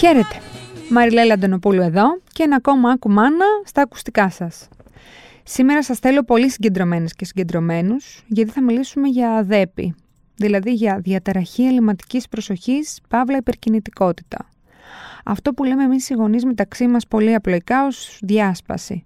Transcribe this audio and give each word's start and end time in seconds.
Χαίρετε. 0.00 0.40
Μαριλέλα 0.90 1.34
Αντωνοπούλου 1.34 1.82
εδώ 1.82 2.20
και 2.32 2.42
ένα 2.42 2.56
ακόμα 2.56 2.90
άκου 2.90 3.10
μάνα 3.10 3.44
στα 3.64 3.82
ακουστικά 3.82 4.30
σας. 4.30 4.68
Σήμερα 5.44 5.82
σας 5.82 5.98
θέλω 5.98 6.22
πολύ 6.22 6.50
συγκεντρωμένες 6.50 7.14
και 7.14 7.24
συγκεντρωμένους 7.24 8.24
γιατί 8.26 8.50
θα 8.50 8.62
μιλήσουμε 8.62 9.08
για 9.08 9.42
δέπη, 9.42 9.94
δηλαδή 10.36 10.72
για 10.72 10.98
διαταραχή 11.02 11.66
ελληματικής 11.66 12.28
προσοχής, 12.28 12.98
παύλα 13.08 13.36
υπερκινητικότητα. 13.36 14.48
Αυτό 15.24 15.52
που 15.52 15.64
λέμε 15.64 15.84
εμείς 15.84 16.10
οι 16.10 16.14
γονείς 16.14 16.44
μεταξύ 16.44 16.86
μας 16.86 17.06
πολύ 17.06 17.34
απλοϊκά 17.34 17.86
ως 17.86 18.18
διάσπαση. 18.22 19.04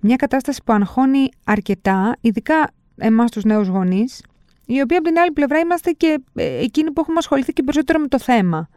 Μια 0.00 0.16
κατάσταση 0.16 0.60
που 0.64 0.72
αγχώνει 0.72 1.28
αρκετά, 1.44 2.16
ειδικά 2.20 2.70
εμάς 2.96 3.30
τους 3.30 3.44
νέους 3.44 3.68
γονείς, 3.68 4.22
οι 4.66 4.80
οποίοι 4.80 4.96
από 4.96 5.08
την 5.08 5.18
άλλη 5.18 5.32
πλευρά 5.32 5.58
είμαστε 5.58 5.90
και 5.90 6.20
ε, 6.34 6.62
εκείνοι 6.62 6.90
που 6.90 7.00
έχουμε 7.00 7.18
ασχοληθεί 7.18 7.52
και 7.52 7.62
περισσότερο 7.62 7.98
με 7.98 8.08
το 8.08 8.18
θέμα. 8.18 8.68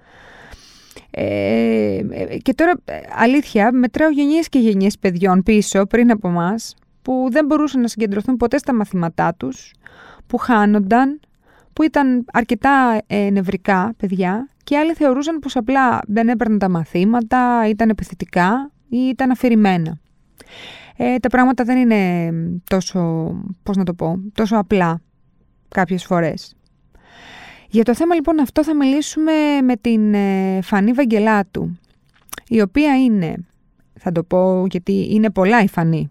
Ε, 1.12 2.02
και 2.42 2.54
τώρα, 2.54 2.74
αλήθεια, 3.18 3.72
μετράω 3.72 4.10
γενιές 4.10 4.50
και 4.50 4.60
γενιές 4.60 4.98
παιδιών 5.00 5.44
πίσω, 5.44 5.86
πριν 5.86 6.12
από 6.12 6.28
εμάς, 6.28 6.76
που 7.02 7.28
δεν 7.32 7.46
μπορούσαν 7.46 7.82
να 7.82 7.88
συγκεντρωθούν 7.88 8.38
ποτέ 8.38 8.58
στα 8.58 8.74
μαθήματά 8.74 9.34
τους, 9.38 9.72
που 10.28 10.38
χάνονταν, 10.38 11.20
που 11.74 11.84
ήταν 11.84 12.26
αρκετά 12.34 13.02
ε, 13.08 13.30
νευρικά 13.30 13.94
παιδιά 13.98 14.50
και 14.64 14.78
άλλοι 14.78 14.94
θεωρούσαν 14.94 15.40
πως 15.40 15.56
απλά 15.56 16.00
δεν 16.08 16.30
έπαιρναν 16.30 16.60
τα 16.60 16.70
μαθήματα, 16.70 17.68
ήταν 17.70 17.90
επιθετικά 17.90 18.72
ή 18.90 18.98
ήταν 18.98 19.32
αφηρημένα. 19.32 20.00
Ε, 20.98 21.18
τα 21.18 21.30
πράγματα 21.30 21.64
δεν 21.64 21.78
είναι 21.78 22.32
τόσο, 22.70 23.32
πώς 23.64 23.78
να 23.78 23.84
το 23.84 23.94
πω, 23.94 24.20
τόσο 24.34 24.58
απλά 24.58 25.02
κάποιες 25.68 26.06
φορές. 26.06 26.56
Για 27.74 27.84
το 27.84 27.96
θέμα 27.96 28.16
λοιπόν 28.16 28.40
αυτό 28.40 28.64
θα 28.64 28.76
μιλήσουμε 28.76 29.32
με 29.64 29.76
την 29.76 30.14
ε, 30.14 30.60
Φανή 30.62 30.92
Βαγγελάτου, 30.92 31.80
η 32.48 32.62
οποία 32.62 33.04
είναι, 33.04 33.36
θα 34.00 34.12
το 34.12 34.24
πω 34.24 34.66
γιατί 34.70 35.08
είναι 35.10 35.30
πολλά 35.30 35.62
η 35.62 35.68
Φανή, 35.68 36.10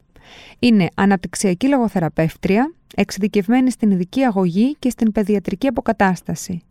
είναι 0.59 0.89
αναπτυξιακή 0.95 1.69
λογοθεραπεύτρια, 1.69 2.75
εξειδικευμένη 2.95 3.71
στην 3.71 3.91
ειδική 3.91 4.23
αγωγή 4.23 4.77
και 4.79 4.91
στην 4.91 5.13
παιδιατρική 5.13 5.67
αποκατάσταση. 5.67 6.63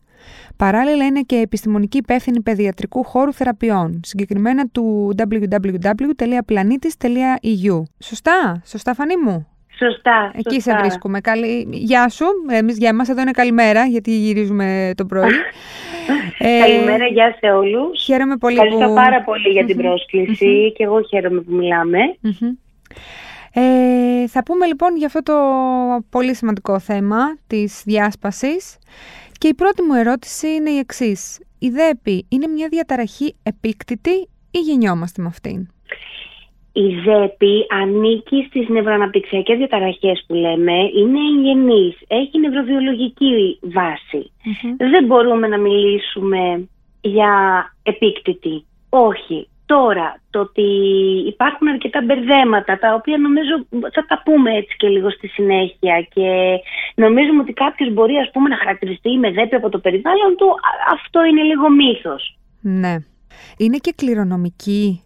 Παράλληλα 0.56 1.06
είναι 1.06 1.22
και 1.22 1.36
επιστημονική 1.36 1.98
υπεύθυνη 1.98 2.42
παιδιατρικού 2.42 3.04
χώρου 3.04 3.34
θεραπείων, 3.34 4.00
συγκεκριμένα 4.04 4.68
του 4.68 5.16
www.planetis.eu. 5.18 7.84
Σωστά, 8.00 8.62
σωστά 8.66 8.94
Φανή 8.94 9.18
μου. 9.18 9.51
Σωστά. 9.82 10.32
Εκεί 10.36 10.54
σωστά. 10.54 10.72
σε 10.72 10.78
βρίσκουμε. 10.78 11.20
Καλή... 11.22 11.68
Γεια 11.72 12.10
σου. 12.10 12.26
Εμείς 12.50 12.78
για 12.78 12.90
εμάς 12.90 13.10
εδώ 13.10 13.22
είναι 13.22 13.32
καλημέρα, 13.32 13.86
γιατί 13.86 14.12
γυρίζουμε 14.12 14.92
το 14.98 15.06
πρωί. 15.06 15.30
ε, 16.40 16.60
καλημέρα, 16.60 17.06
γεια 17.06 17.36
σε 17.40 17.52
όλους. 17.52 18.04
Χαίρομαι 18.04 18.38
πολύ 18.38 18.56
Ευχαριστώ 18.56 18.88
που... 18.88 18.94
πάρα 18.94 19.22
πολύ 19.22 19.50
για 19.50 19.66
την 19.66 19.78
πρόσκληση 19.78 20.72
και 20.76 20.84
εγώ 20.84 21.02
χαίρομαι 21.02 21.42
που 21.42 21.54
μιλάμε. 21.54 22.00
Ε, 23.54 24.28
θα 24.28 24.44
πούμε 24.44 24.66
λοιπόν 24.66 24.98
για 24.98 25.08
αυτό 25.08 25.24
το 25.24 25.34
πολύ 26.10 26.36
σημαντικό 26.36 26.80
θέμα 26.80 27.38
της 27.48 27.82
διάσπασης 27.86 28.78
και 29.38 29.48
η 29.48 29.54
πρώτη 29.54 29.82
μου 29.82 29.94
ερώτηση 29.94 30.48
είναι 30.48 30.70
η 30.70 30.78
εξής. 30.78 31.40
Η 31.60 31.70
ΔΕΠΗ 31.70 32.26
είναι 32.30 32.48
μια 32.48 32.68
διαταραχή 32.68 33.36
επίκτητη 33.44 34.28
ή 34.52 34.60
γεννιόμαστε 34.60 35.22
με 35.22 35.28
αυτήν; 35.28 35.68
Η 36.74 36.96
ΔΕΠΗ 37.06 37.66
ανήκει 37.82 38.46
στις 38.50 38.70
νευροαναπτυξιακές 38.70 39.58
διαταραχές 39.58 40.24
που 40.28 40.34
λέμε, 40.34 40.74
είναι 40.74 41.20
εγγενής, 41.30 41.98
έχει 42.08 42.40
νευροβιολογική 42.40 43.60
Δεν 44.78 45.06
μπορούμε 45.06 45.48
να 45.48 45.58
μιλήσουμε 45.58 46.68
για 47.02 47.32
επίκτητη. 47.84 48.66
Όχι. 48.90 49.46
Τώρα, 49.66 50.22
το 50.30 50.40
ότι 50.40 50.62
υπάρχουν 51.28 51.68
αρκετά 51.68 52.02
μπερδέματα, 52.02 52.80
τα 52.80 52.94
οποία 52.94 53.18
νομίζω 53.18 53.66
θα 53.94 54.06
τα 54.08 54.22
πούμε 54.26 54.52
έτσι 54.56 54.76
και 54.78 54.88
λίγο 54.88 55.10
στη 55.10 55.28
συνέχεια 55.28 56.08
και 56.14 56.60
νομίζουμε 56.96 57.42
ότι 57.42 57.54
κάποιος 57.54 57.94
μπορεί 57.94 58.18
ας 58.18 58.30
πούμε 58.32 58.50
να 58.50 58.58
χαρακτηριστεί 58.58 59.18
με 59.18 59.32
δέπη 59.32 59.56
από 59.56 59.70
το 59.70 59.80
περιβάλλον 59.80 60.36
του, 60.38 60.48
αυτό 60.94 61.24
είναι 61.24 61.42
λίγο 61.42 61.70
μύθος. 61.70 62.38
Ναι. 62.62 62.96
Είναι 63.58 63.78
και 63.78 63.94
κληρονομική 63.96 65.02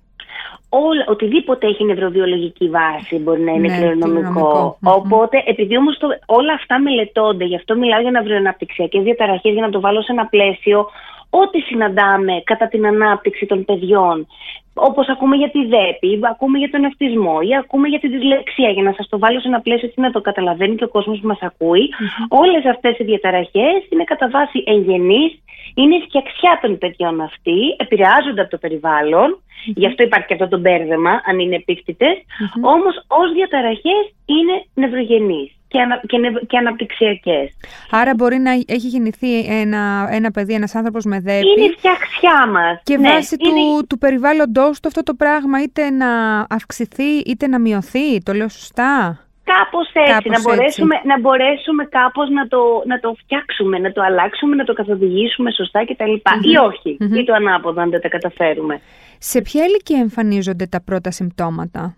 όλα, 0.70 1.04
οτιδήποτε 1.08 1.68
έχει 1.68 1.84
νευροβιολογική 1.84 2.70
βάση 2.70 3.18
μπορεί 3.18 3.42
να 3.42 3.52
είναι 3.52 3.68
ναι, 3.68 3.78
κληρονομικό. 3.78 4.78
Οπότε, 4.84 5.44
επειδή 5.46 5.78
όμως 5.78 5.98
όλα 6.26 6.54
αυτά 6.54 6.80
μελετώνται, 6.80 7.46
γι' 7.46 7.56
αυτό 7.56 7.76
μιλάω 7.76 8.02
για 8.02 8.12
νευροαναπτυξιακέ 8.12 9.00
διαταραχές, 9.00 9.54
για 9.54 9.62
να 9.62 9.70
το 9.70 9.80
βάλω 9.80 10.02
σε 10.02 10.12
ένα 10.12 10.26
πλαίσιο, 10.26 10.86
ό,τι 11.30 11.60
συναντάμε 11.60 12.42
κατά 12.44 12.68
την 12.68 12.86
ανάπτυξη 12.86 13.46
των 13.46 13.66
παιδιών, 13.66 14.28
όπως 14.76 15.08
ακούμε 15.10 15.36
για 15.36 15.50
τη 15.50 15.66
ΔΕΠΗ, 15.66 16.20
ακούμε 16.22 16.58
για 16.58 16.70
τον 16.70 16.86
αυτισμό 16.86 17.38
ή 17.50 17.56
ακούμε 17.56 17.88
για 17.88 18.00
τη 18.00 18.08
δυσλεξία, 18.08 18.70
για 18.70 18.84
να 18.84 18.94
σας 18.98 19.08
το 19.10 19.20
βάλω 19.20 19.40
σε 19.40 19.48
ένα 19.48 19.62
πλαίσιο 19.62 19.88
έτσι 19.88 20.00
να 20.02 20.12
το 20.12 20.22
καταλαβαίνει 20.22 20.76
και 20.76 20.84
ο 20.84 20.88
κόσμος 20.88 21.20
που 21.20 21.28
μας 21.28 21.42
ακούει, 21.42 21.90
mm-hmm. 21.92 22.40
όλες 22.42 22.66
αυτές 22.66 22.98
οι 22.98 23.04
διαταραχές 23.04 23.78
είναι 23.90 24.04
κατά 24.04 24.30
βάση 24.30 24.64
εγγενείς, 24.66 25.32
είναι 25.76 25.96
η 25.96 26.02
φτιαξιά 26.08 26.60
των 26.62 26.78
παιδιών 26.78 27.22
αυτή, 27.22 27.60
επηρεάζονται 27.78 28.42
από 28.42 28.50
το 28.50 28.58
περιβάλλον, 28.58 29.40
γι' 29.66 29.88
αυτό 29.88 30.04
υπάρχει 30.04 30.28
και 30.28 30.34
αυτό 30.34 30.48
το 30.48 30.60
μπέρδεμα, 30.60 31.22
αν 31.26 31.40
είναι 31.40 31.56
επίκτητες, 31.56 32.16
mm-hmm. 32.18 32.62
όμως 32.74 32.96
ως 33.08 33.32
διαταραχές 33.34 34.04
είναι 34.26 34.56
νευρογενείς 34.74 35.52
και, 35.76 35.82
ανα, 35.82 36.02
και, 36.08 36.18
νευ, 36.18 36.36
και 36.48 36.58
αναπτυξιακές. 36.58 37.58
Άρα 37.92 38.14
μπορεί 38.18 38.38
να 38.38 38.52
έχει 38.52 38.88
γεννηθεί 38.88 39.40
ένα, 39.40 40.08
ένα 40.12 40.32
παιδί, 40.32 40.54
ένας 40.54 40.76
άνθρωπος 40.76 41.06
με 41.06 41.20
δέπη. 41.20 41.48
Είναι 41.48 41.66
η 41.66 41.74
φτιαξιά 41.78 42.48
μας. 42.48 42.82
Και 42.84 42.98
ναι, 42.98 43.10
βάσει 43.10 43.36
είναι... 43.40 43.54
του, 43.54 43.88
του 43.90 43.98
περιβάλλοντό 43.98 44.70
του 44.70 44.88
αυτό 44.88 45.04
το 45.04 45.14
πράγμα 45.14 45.62
είτε 45.62 45.90
να 45.90 46.10
αυξηθεί 46.50 47.12
είτε 47.26 47.48
να 47.48 47.60
μειωθεί. 47.60 48.24
Το 48.24 48.34
λέω 48.34 48.50
σωστά; 48.50 49.20
Κάπως 49.54 49.88
έτσι, 49.94 50.12
κάπως 50.12 50.32
να, 50.36 50.42
μπορέσουμε, 50.42 50.96
έτσι. 50.96 51.08
να 51.08 51.20
μπορέσουμε 51.20 51.84
κάπως 51.86 52.30
να 52.30 52.48
το, 52.48 52.62
να 52.86 53.00
το 53.00 53.16
φτιάξουμε, 53.22 53.80
να 53.80 53.92
το 53.92 54.02
αλλάξουμε, 54.02 54.56
να 54.56 54.64
το 54.64 54.74
καθοδηγήσουμε 54.74 55.52
σωστά 55.52 55.86
κτλ. 55.86 56.04
Mm-hmm. 56.04 56.52
Ή 56.52 56.58
όχι, 56.58 56.98
mm-hmm. 57.00 57.18
ή 57.20 57.24
το 57.24 57.34
ανάποδο 57.34 57.82
αν 57.82 57.90
δεν 57.90 58.02
τα 58.02 58.08
καταφέρουμε. 58.08 58.82
Σε 59.20 59.42
ποια 59.42 59.66
ηλικία 59.66 60.00
εμφανίζονται 60.00 60.66
τα 60.66 60.82
πρώτα 60.82 61.12
συμπτώματα; 61.12 61.96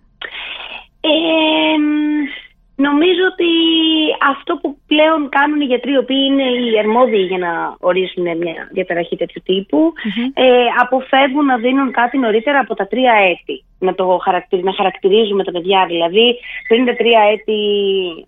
Ε, 1.02 1.10
Νομίζω 2.86 3.24
ότι 3.32 3.50
αυτό 4.32 4.52
που 4.62 4.78
πλέον 4.88 5.30
κάνουν 5.30 5.62
οι 5.62 5.66
γιατροί, 5.66 5.92
οι 5.92 5.98
οποίοι 5.98 6.24
είναι 6.30 6.44
οι 6.44 6.80
αρμόδιοι 6.80 7.24
για 7.32 7.38
να 7.38 7.52
ορίσουν 7.80 8.24
μια 8.24 8.70
διαταραχή 8.72 9.16
τέτοιου 9.16 9.42
τύπου, 9.46 9.94
ε, 10.34 10.44
αποφεύγουν 10.82 11.46
να 11.46 11.58
δίνουν 11.58 11.92
κάτι 11.92 12.18
νωρίτερα 12.18 12.60
από 12.60 12.74
τα 12.76 12.88
τρία 12.88 13.14
έτη. 13.32 13.64
Να, 13.80 13.96
το 13.96 14.20
χαρακτηρι... 14.24 14.64
να 14.64 14.74
χαρακτηρίζουμε 14.74 15.44
τα 15.44 15.52
παιδιά, 15.52 15.86
δηλαδή 15.88 16.40
πριν 16.68 16.86
τα 16.86 16.96
τρία 16.96 17.22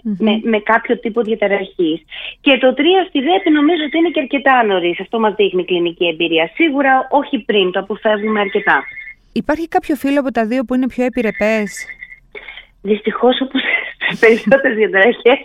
με, 0.01 0.39
με 0.43 0.59
κάποιο 0.59 0.99
τύπο 0.99 1.21
διαταραχής. 1.21 1.99
Και 2.41 2.57
το 2.57 2.73
τρία 2.73 3.05
στη 3.09 3.19
ΔΕΠΗ 3.19 3.49
νομίζω 3.49 3.83
ότι 3.85 3.97
είναι 3.97 4.09
και 4.09 4.19
αρκετά 4.19 4.63
νωρίς. 4.63 4.99
Αυτό 4.99 5.19
μας 5.19 5.33
δείχνει 5.35 5.61
η 5.61 5.66
κλινική 5.66 6.05
εμπειρία. 6.07 6.49
Σίγουρα 6.53 7.07
όχι 7.09 7.39
πριν, 7.39 7.71
το 7.71 7.79
αποφεύγουμε 7.79 8.39
αρκετά. 8.39 8.83
Υπάρχει 9.33 9.67
κάποιο 9.67 9.95
φύλλο 9.95 10.19
από 10.19 10.31
τα 10.31 10.45
δύο 10.45 10.63
που 10.63 10.73
είναι 10.75 10.87
πιο 10.87 11.03
επιρρεπές; 11.05 11.85
Δυστυχώς, 12.81 13.41
όπως 13.41 13.61
στι 14.12 14.18
περισσότερες 14.20 14.78
διαταραχές, 14.78 15.40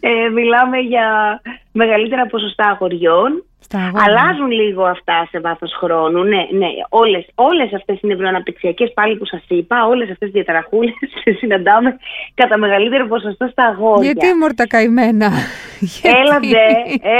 ε, 0.00 0.28
μιλάμε 0.28 0.78
για 0.78 1.40
μεγαλύτερα 1.72 2.26
ποσοστά 2.26 2.64
αγοριών 2.68 3.44
Αλλάζουν 4.04 4.50
λίγο 4.50 4.84
αυτά 4.84 5.28
σε 5.30 5.40
βάθος 5.40 5.72
χρόνου. 5.80 6.22
Ναι, 6.22 6.42
ναι. 6.50 6.68
Όλες 6.88 7.26
όλες 7.34 7.74
αυτές 7.74 7.98
οι 8.02 8.06
νευροαναπτυξιακέ 8.06 8.86
πάλι 8.86 9.16
που 9.16 9.26
σας 9.26 9.44
είπα, 9.48 9.86
όλες 9.86 10.10
αυτές 10.10 10.30
τις 10.30 10.32
διαταραχούλες 10.32 10.94
τις 11.24 11.38
συναντάμε 11.38 11.96
κατά 12.34 12.58
μεγαλύτερο 12.58 13.06
ποσοστό 13.06 13.48
στα 13.52 13.64
αγόρια. 13.64 14.04
Γιατί 14.04 14.34
μορτα 14.38 14.66
καημένα. 14.66 15.30
Έλαντε, 16.20 16.64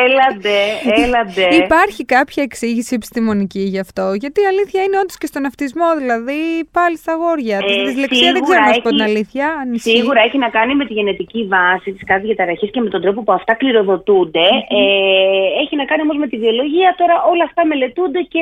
έλαντε, 0.04 0.58
έλαντε. 1.02 1.56
Υπάρχει 1.64 2.04
κάποια 2.04 2.42
εξήγηση 2.42 2.94
επιστημονική 2.94 3.60
γι' 3.60 3.78
αυτό; 3.78 4.12
Γιατί 4.22 4.40
η 4.40 4.46
αλήθεια 4.46 4.82
είναι 4.82 4.98
όντως 5.02 5.18
και 5.18 5.26
στον 5.26 5.44
αυτισμό, 5.44 5.88
δηλαδή 5.98 6.40
πάλι 6.72 6.96
στα 6.96 7.12
αγόρια. 7.12 7.56
Ε, 7.56 7.66
τη 7.66 7.74
δυσλεξία 7.86 8.32
δεν 8.32 8.42
ξέρω 8.42 8.60
να 8.68 8.72
σου 8.72 8.80
πω 8.80 8.88
την 8.88 9.02
αλήθεια. 9.02 9.46
Σίγουρα 9.74 10.20
έχει 10.26 10.38
να 10.38 10.48
κάνει 10.48 10.74
με 10.74 10.84
τη 10.86 10.92
γενετική 10.92 11.40
βάση 11.54 11.92
τη 11.92 12.04
κάθε 12.04 12.20
διαταραχή 12.20 12.70
και 12.70 12.80
με 12.80 12.88
τον 12.88 13.00
τρόπο 13.00 13.22
που 13.22 13.32
αυτά 13.32 13.54
κληροδοτούνται. 13.54 14.46
Ε, 14.78 15.62
έχει 15.62 15.74
να 15.76 15.84
κάνει 15.84 16.02
όμως 16.02 16.16
με 16.16 16.26
τη 16.32 16.38
βιολογία. 16.44 16.90
Τώρα 17.00 17.16
όλα 17.32 17.44
αυτά 17.48 17.62
μελετούνται 17.70 18.22
και 18.32 18.40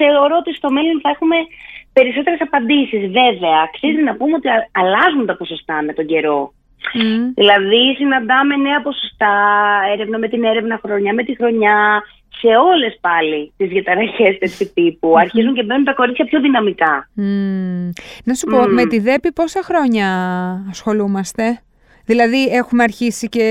θεωρώ 0.00 0.34
ότι 0.42 0.50
στο 0.58 0.68
μέλλον 0.76 0.96
θα 1.04 1.10
έχουμε 1.14 1.36
περισσότερες 1.96 2.40
απαντήσεις. 2.46 3.02
Βέβαια, 3.20 3.56
αξίζει 3.66 4.02
να 4.08 4.14
πούμε 4.18 4.34
ότι 4.40 4.48
αλλάζουν 4.80 5.24
τα 5.26 5.36
ποσοστά 5.40 5.76
με 5.86 5.92
τον 5.98 6.06
καιρό. 6.12 6.40
Mm. 6.98 7.22
Δηλαδή, 7.40 7.82
συναντάμε 7.98 8.54
νέα 8.56 8.80
ποσοστά, 8.86 9.34
έρευνα 9.92 10.18
με 10.18 10.28
την 10.32 10.42
έρευνα, 10.50 10.80
χρονιά 10.84 11.12
με 11.14 11.22
τη 11.26 11.32
χρονιά, 11.40 11.78
σε 12.40 12.50
όλες 12.70 12.98
πάλι 13.00 13.52
τις 13.56 13.68
διαταραχέ 13.68 14.36
τέτοιου 14.40 14.70
τύπου. 14.74 15.08
Mm-hmm. 15.12 15.20
Αρχίζουν 15.24 15.54
και 15.54 15.62
μπαίνουν 15.62 15.84
τα 15.84 15.94
κορίτσια 15.94 16.24
πιο 16.24 16.40
δυναμικά. 16.40 17.08
Mm. 17.16 17.90
Να 18.24 18.34
σου 18.34 18.46
πω, 18.46 18.62
mm. 18.62 18.68
με 18.68 18.84
τη 18.86 18.98
ΔΕΠΗ 18.98 19.32
πόσα 19.32 19.60
χρόνια 19.62 20.08
ασχολούμαστε; 20.70 21.60
Δηλαδή 22.04 22.46
έχουμε 22.46 22.82
αρχίσει 22.82 23.28
και 23.28 23.46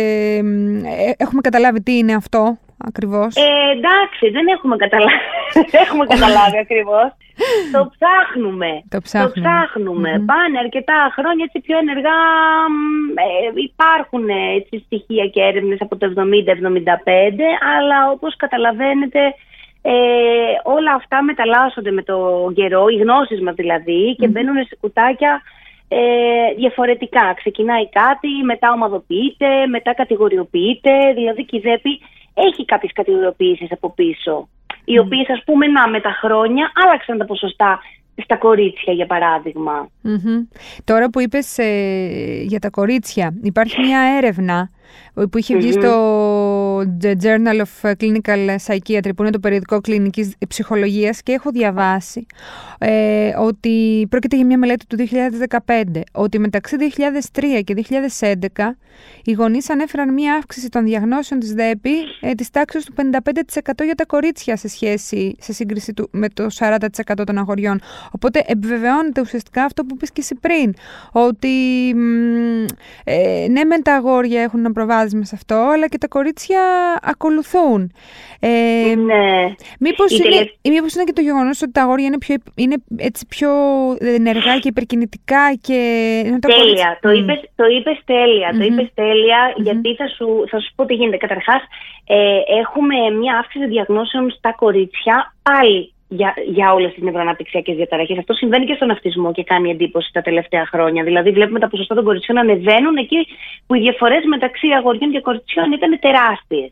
ε, 0.86 1.12
έχουμε 1.18 1.42
καταλάβει 1.42 1.82
τι 1.82 1.98
είναι 1.98 2.14
αυτό; 2.14 2.58
Ακριβώς. 2.88 3.36
Ε, 3.36 3.50
εντάξει, 3.76 4.30
δεν 4.36 4.48
έχουμε 4.56 4.76
καταλάβει, 4.76 5.22
έχουμε 5.84 6.06
καταλάβει 6.14 6.58
ακριβώς. 6.66 7.10
το 7.76 7.82
ψάχνουμε. 7.94 8.72
Το 8.96 9.00
ψάχνουμε. 9.38 10.12
Πάνε 10.32 10.58
αρκετά 10.66 11.00
χρόνια 11.16 11.44
έτσι 11.48 11.60
πιο 11.66 11.78
ενεργά. 11.78 12.20
Ε, 13.26 13.50
υπάρχουν 13.70 14.26
έτσι, 14.60 14.84
στοιχεία 14.86 15.26
και 15.34 15.42
έρευνες 15.42 15.82
από 15.82 15.96
το 15.98 16.06
70-75, 16.16 16.20
αλλά 17.76 17.98
όπως 18.12 18.36
καταλαβαίνετε 18.36 19.22
ε, 19.82 19.92
όλα 20.64 20.94
αυτά 20.94 21.24
μεταλλάσσονται 21.24 21.92
με 21.92 22.04
το 22.04 22.18
καιρό, 22.56 22.88
οι 22.88 22.96
γνώσεις 22.96 23.42
μας 23.42 23.56
δηλαδή, 23.56 24.16
και 24.20 24.28
μπαίνουν 24.28 24.56
σε 24.66 24.78
κουτάκια 24.82 25.42
ε, 25.88 26.00
διαφορετικά. 26.58 27.34
Ξεκινάει 27.36 27.90
κάτι, 27.90 28.28
μετά 28.44 28.72
ομαδοποιείται, 28.72 29.68
μετά 29.68 29.94
κατηγοριοποιείται, 29.94 31.14
δηλαδή 31.14 31.46
και 31.46 31.58
η 31.58 31.60
ΔΕΠΗ 31.60 32.02
έχει 32.48 32.66
κάποιες 32.66 32.92
κατηγοριοποιήσεις 32.94 33.72
από 33.72 33.94
πίσω, 33.94 34.50
οι 34.86 35.00
οποίες 35.00 35.30
ας 35.30 35.44
πούμε 35.46 35.68
να 35.68 35.90
με 35.90 36.00
τα 36.02 36.12
χρόνια 36.22 36.72
άλλαξαν 36.84 37.18
τα 37.18 37.26
ποσοστά 37.26 37.80
στα 38.24 38.38
κορίτσια 38.38 38.94
για 38.94 39.06
παραδειγμα 39.06 39.90
Τώρα 40.84 41.10
που 41.10 41.20
είπες 41.20 41.58
ε, 41.58 42.42
για 42.42 42.60
τα 42.60 42.70
κορίτσια, 42.70 43.34
υπάρχει 43.42 43.80
μια 43.82 44.00
έρευνα 44.18 44.70
που 45.14 45.38
είχε 45.38 45.58
βγει 45.58 45.72
στο 45.72 45.94
Journal 47.02 47.62
of 47.62 47.92
Clinical 48.00 48.56
Psychiatry, 48.66 49.12
που 49.16 49.22
είναι 49.22 49.32
το 49.32 49.40
περιοδικό 49.40 49.82
κλινικής 49.82 50.34
ψυχολογίας 50.48 51.22
και 51.24 51.32
έχω 51.32 51.50
διαβάσει 51.50 52.26
ε, 52.80 53.34
ότι 53.38 54.08
πρόκειται 54.10 54.36
για 54.36 54.46
μια 54.46 54.58
μελέτη 54.58 54.86
του 54.88 54.98
2015, 55.66 55.84
ότι 56.12 56.40
μεταξύ 56.40 56.76
2003 57.32 57.62
και 57.64 57.86
2011 58.20 58.36
οι 59.24 59.32
γονείς 59.32 59.70
ανέφεραν 59.70 60.14
μια 60.14 60.34
αύξηση 60.36 60.70
των 60.70 60.84
διαγνώσεων 60.84 61.40
της 61.40 61.54
ΔΕΠΗ 61.54 61.96
ε, 62.22 62.34
της 62.34 62.50
τάξης 62.50 62.86
του 62.86 62.94
55% 62.96 63.84
για 63.84 63.96
τα 63.96 64.06
κορίτσια 64.06 64.56
σε 64.56 64.68
σχέση, 64.68 65.36
σε 65.40 65.54
σύγκριση 65.54 65.94
του, 65.94 66.10
με 66.12 66.30
το 66.30 66.48
40% 66.60 66.78
των 67.26 67.38
αγοριών. 67.38 67.82
Οπότε 68.12 68.44
επιβεβαιώνεται 68.46 69.22
ουσιαστικά 69.22 69.64
αυτό 69.64 69.84
που 69.84 69.96
είπες 69.96 70.12
και 70.12 70.22
εσύ 70.22 70.36
πριν, 70.36 70.74
ότι 71.12 71.90
ε, 73.04 73.48
ναι 73.50 73.64
μεν 73.64 73.84
τα 73.84 73.96
αγόρια 73.96 74.42
έχουν 74.42 74.60
ένα 74.60 74.72
προβάδισμα 74.72 75.24
σε 75.24 75.36
αυτό, 75.36 75.56
αλλά 75.56 75.88
και 75.88 75.98
τα 75.98 76.08
κορίτσια 76.08 76.62
ακολουθούν. 77.02 77.92
Ε, 78.40 78.96
ναι. 78.96 79.54
Μήπως, 79.80 80.20
είναι, 80.20 80.52
μήπως 80.64 80.94
είναι 80.94 81.04
και 81.04 81.14
το 81.14 81.22
γεγονός 81.22 81.62
ότι 81.62 81.72
τα 81.72 81.82
αγόρια 81.82 82.06
είναι 82.06 82.18
πιο, 82.18 82.36
είναι 82.56 82.76
έτσι 82.98 83.26
πιο 83.28 83.50
ενεργά 84.00 84.60
και 84.60 84.68
υπερκινητικά 84.68 85.54
και... 85.62 85.80
Τέλεια. 86.40 87.00
Το, 87.02 87.12
είπες, 87.12 87.42
το 87.56 87.66
είπες 87.66 88.00
τέλεια. 88.06 88.50
Το 88.58 88.64
είπες 88.64 88.90
τελεια 88.94 89.54
γιατί 89.56 89.96
θα 89.96 90.08
σου, 90.08 90.44
θα 90.50 90.60
σου 90.60 90.72
πω 90.76 90.86
τι 90.86 90.94
γίνεται. 90.94 91.18
Καταρχάς, 91.18 91.62
ε, 92.06 92.40
έχουμε 92.60 92.96
μια 93.20 93.38
αύξηση 93.38 93.68
διαγνώσεων 93.68 94.32
στα 94.32 94.54
κορίτσια 94.54 95.34
πάλι 95.42 95.94
για, 96.10 96.34
για 96.46 96.74
όλες 96.74 96.94
τις 96.94 97.04
νευροαναπτυξιακές 97.04 97.76
διαταραχές. 97.76 98.18
Αυτό 98.18 98.34
συμβαίνει 98.34 98.66
και 98.66 98.74
στον 98.74 98.92
αυτισμό 98.92 99.32
και 99.32 99.44
κάνει 99.44 99.70
εντύπωση 99.70 100.10
τα 100.14 100.22
τελευταία 100.22 100.66
χρόνια. 100.66 101.04
Δηλαδή, 101.04 101.32
βλέπουμε 101.32 101.60
τα 101.60 101.68
ποσοστά 101.68 101.96
των 101.96 102.04
κοριτσιών 102.04 102.38
να 102.38 102.44
ανεβαίνουν 102.44 102.96
εκεί 102.98 103.28
που 103.68 103.76
οι 103.76 103.80
διαφορές 103.80 104.24
μεταξύ 104.26 104.68
αγοριών 104.78 105.12
και 105.12 105.22
κοριτσιών 105.22 105.72
ήταν 105.72 106.00
τεράστιες. 106.00 106.72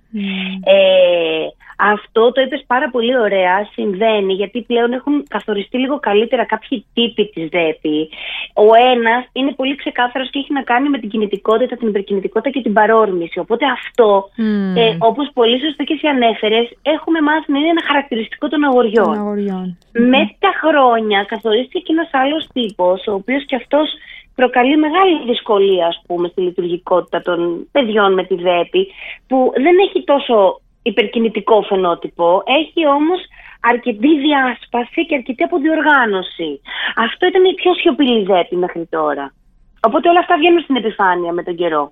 Ε, 0.64 1.48
αυτό 1.80 2.32
το 2.32 2.42
είπες 2.42 2.64
πάρα 2.68 2.90
πολύ 2.90 3.18
ωραία. 3.18 3.68
Συμβαίνει 3.72 4.34
γιατί 4.34 4.62
πλέον 4.62 4.94
έχουν 4.94 5.26
καθοριστεί 5.28 5.78
λίγο 5.78 6.00
καλύτερα 6.00 6.46
κάποιοι 6.46 6.86
τύποι 6.94 7.26
της 7.26 7.50
ΔΕΠΗ. 7.50 8.10
Ο 8.54 8.68
ένας 8.94 9.24
είναι 9.32 9.52
πολύ 9.52 9.76
ξεκάθαρος 9.76 10.30
και 10.30 10.40
έχει 10.40 10.54
να 10.54 10.62
κάνει 10.62 10.90
με 10.90 10.98
την 11.00 11.10
κινητικότητα, 11.10 11.76
την 11.76 11.88
υπερκινητικότητα 11.88 12.50
και 12.50 12.62
την 12.62 12.74
παρόρμηση. 12.74 13.40
Οπότε 13.40 13.66
αυτό, 13.66 14.30
mm. 14.38 14.78
ε, 14.78 14.96
όπως 15.00 15.30
πολύ 15.34 15.60
σωστά 15.60 15.84
και 15.84 15.94
εσύ 15.94 16.08
ανέφερες, 16.08 16.68
έχουμε 16.82 17.22
μάθει 17.22 17.52
να 17.52 17.60
είναι 17.60 17.70
ένα 17.70 17.84
χαρακτηριστικό 17.88 18.48
των 18.48 18.64
αγοριών. 18.64 19.78
Με 19.92 20.36
τα 20.40 20.52
χρόνια 20.62 21.24
καθορίστηκε 21.28 21.92
ένας 21.92 22.10
άλλος 22.12 22.48
τύπος, 22.54 23.08
ο 23.08 23.14
οποίος 23.14 23.46
και 23.46 23.56
αυτός 23.56 23.88
προκαλεί 24.36 24.78
μεγάλη 24.78 25.14
δυσκολία, 25.26 25.88
ας 25.88 26.02
πούμε, 26.08 26.28
στη 26.28 26.42
λειτουργικότητα 26.42 27.22
των 27.22 27.68
παιδιών 27.72 28.14
με 28.14 28.24
τη 28.24 28.36
ΔΕΠΗ, 28.36 28.88
που 29.28 29.52
δεν 29.56 29.76
έχει 29.86 30.04
τόσο 30.04 30.62
υπερκινητικό 30.88 31.62
φαινότυπο, 31.62 32.44
έχει 32.60 32.88
όμως 32.88 33.20
αρκετή 33.62 34.12
διάσπαση 34.20 35.06
και 35.06 35.16
αρκετή 35.16 35.44
αποδιοργάνωση. 35.44 36.62
Αυτό 36.96 37.28
ήταν 37.28 37.44
η 37.44 37.54
πιο 37.54 37.74
σιωπηλή 37.74 38.24
ΔΕΠΗ 38.24 38.56
μέχρι 38.56 38.86
τώρα. 38.86 39.34
Οπότε 39.82 40.10
όλα 40.10 40.20
αυτά 40.20 40.38
βγαίνουν 40.38 40.62
στην 40.62 40.76
επιφάνεια 40.76 41.32
με 41.32 41.44
τον 41.44 41.56
καιρό. 41.56 41.92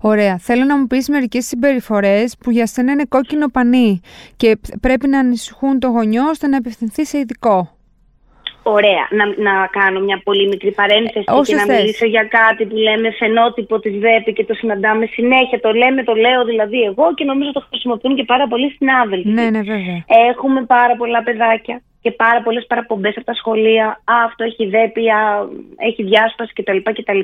Ωραία. 0.00 0.38
Θέλω 0.38 0.64
να 0.64 0.78
μου 0.78 0.86
πεις 0.86 1.08
μερικές 1.08 1.46
συμπεριφορές 1.46 2.36
που 2.40 2.50
για 2.50 2.66
σένα 2.66 2.92
είναι 2.92 3.04
κόκκινο 3.08 3.48
πανί 3.48 4.00
και 4.36 4.58
πρέπει 4.80 5.08
να 5.08 5.18
ανησυχούν 5.18 5.78
το 5.78 5.88
γονιό 5.88 6.28
ώστε 6.28 6.46
να 6.46 6.56
απευθυνθεί 6.56 7.04
σε 7.04 7.18
ειδικό. 7.18 7.79
Ωραία. 8.62 9.04
Να, 9.10 9.24
να 9.26 9.66
κάνω 9.66 10.00
μια 10.00 10.20
πολύ 10.24 10.48
μικρή 10.48 10.72
παρένθεση 10.72 11.24
ε, 11.26 11.40
και 11.42 11.54
να 11.54 11.66
μιλήσω 11.74 12.06
για 12.06 12.24
κάτι 12.24 12.66
που 12.66 12.76
λέμε 12.76 13.10
φαινότυπο 13.10 13.80
της 13.80 13.98
ΔΕΠΗ 13.98 14.32
και 14.32 14.44
το 14.44 14.54
συναντάμε 14.54 15.06
συνέχεια. 15.06 15.60
Το 15.60 15.72
λέμε, 15.72 16.04
το 16.04 16.14
λέω 16.14 16.44
δηλαδή 16.44 16.80
εγώ 16.80 17.14
και 17.14 17.24
νομίζω 17.24 17.52
το 17.52 17.64
χρησιμοποιούν 17.68 18.14
και 18.16 18.24
πάρα 18.24 18.46
πολλοί 18.48 18.70
συνάδελφοι. 18.70 19.28
Ναι, 19.28 19.50
ναι, 19.50 19.62
βέβαια. 19.62 20.04
Έχουμε 20.30 20.64
πάρα 20.64 20.96
πολλά 20.96 21.22
παιδάκια 21.22 21.82
και 22.02 22.10
πάρα 22.10 22.42
πολλές 22.42 22.66
παραπομπές 22.66 23.16
από 23.16 23.26
τα 23.26 23.34
σχολεία. 23.34 23.86
Α, 23.86 24.14
αυτό 24.24 24.44
έχει 24.44 24.66
ΔΕΠΗ, 24.66 25.04
έχει 25.76 26.02
διάσπαση 26.02 26.52
κτλ. 26.52 26.76
κτλ. 26.82 27.20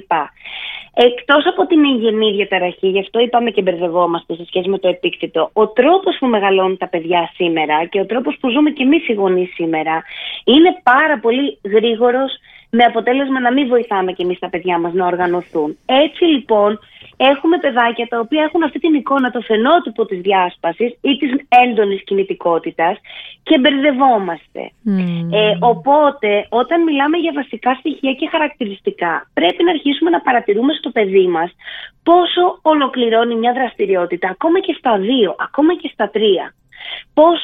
Εκτός 0.98 1.46
από 1.46 1.66
την 1.66 1.84
εγγενή 1.84 2.32
διαταραχή, 2.32 2.88
γι' 2.88 2.98
αυτό 2.98 3.20
είπαμε 3.20 3.50
και 3.50 3.62
μπερδευόμαστε 3.62 4.34
σε 4.34 4.44
σχέση 4.46 4.68
με 4.68 4.78
το 4.78 4.88
επίκτητο, 4.88 5.50
ο 5.52 5.68
τρόπος 5.68 6.16
που 6.18 6.26
μεγαλώνουν 6.26 6.76
τα 6.76 6.88
παιδιά 6.88 7.30
σήμερα 7.34 7.84
και 7.84 8.00
ο 8.00 8.06
τρόπος 8.06 8.36
που 8.40 8.50
ζούμε 8.50 8.70
και 8.70 8.82
εμείς 8.82 9.08
οι 9.08 9.12
γονείς 9.12 9.54
σήμερα 9.54 10.02
είναι 10.44 10.80
πάρα 10.82 11.18
πολύ 11.18 11.58
γρήγορος 11.64 12.32
με 12.76 12.84
αποτέλεσμα 12.84 13.40
να 13.40 13.52
μην 13.52 13.68
βοηθάμε 13.68 14.12
και 14.12 14.22
εμείς 14.22 14.38
τα 14.38 14.48
παιδιά 14.48 14.78
μας 14.78 14.92
να 14.92 15.06
οργανωθούν. 15.06 15.78
Έτσι 15.86 16.24
λοιπόν 16.24 16.78
έχουμε 17.16 17.58
παιδάκια 17.58 18.06
τα 18.06 18.18
οποία 18.18 18.42
έχουν 18.42 18.62
αυτή 18.62 18.78
την 18.78 18.94
εικόνα, 18.94 19.30
το 19.30 19.40
φαινότυπο 19.40 20.06
της 20.06 20.20
διάσπασης 20.20 20.90
ή 21.00 21.16
της 21.20 21.30
έντονης 21.64 22.04
κινητικότητας 22.04 22.96
και 23.42 23.58
μπερδευόμαστε. 23.58 24.62
Ε, 25.38 25.56
οπότε 25.60 26.46
όταν 26.48 26.82
μιλάμε 26.82 27.16
για 27.16 27.32
βασικά 27.34 27.74
στοιχεία 27.74 28.12
και 28.12 28.28
χαρακτηριστικά 28.30 29.30
πρέπει 29.34 29.62
να 29.64 29.70
αρχίσουμε 29.70 30.10
να 30.10 30.20
παρατηρούμε 30.20 30.72
στο 30.72 30.90
παιδί 30.90 31.26
μας 31.26 31.50
πόσο 32.02 32.58
ολοκληρώνει 32.62 33.34
μια 33.34 33.52
δραστηριότητα 33.52 34.28
ακόμα 34.28 34.60
και 34.60 34.74
στα 34.78 34.98
δύο, 34.98 35.34
ακόμα 35.38 35.72
και 35.76 35.90
στα 35.92 36.10
τρία 36.10 36.54
πώς, 37.14 37.38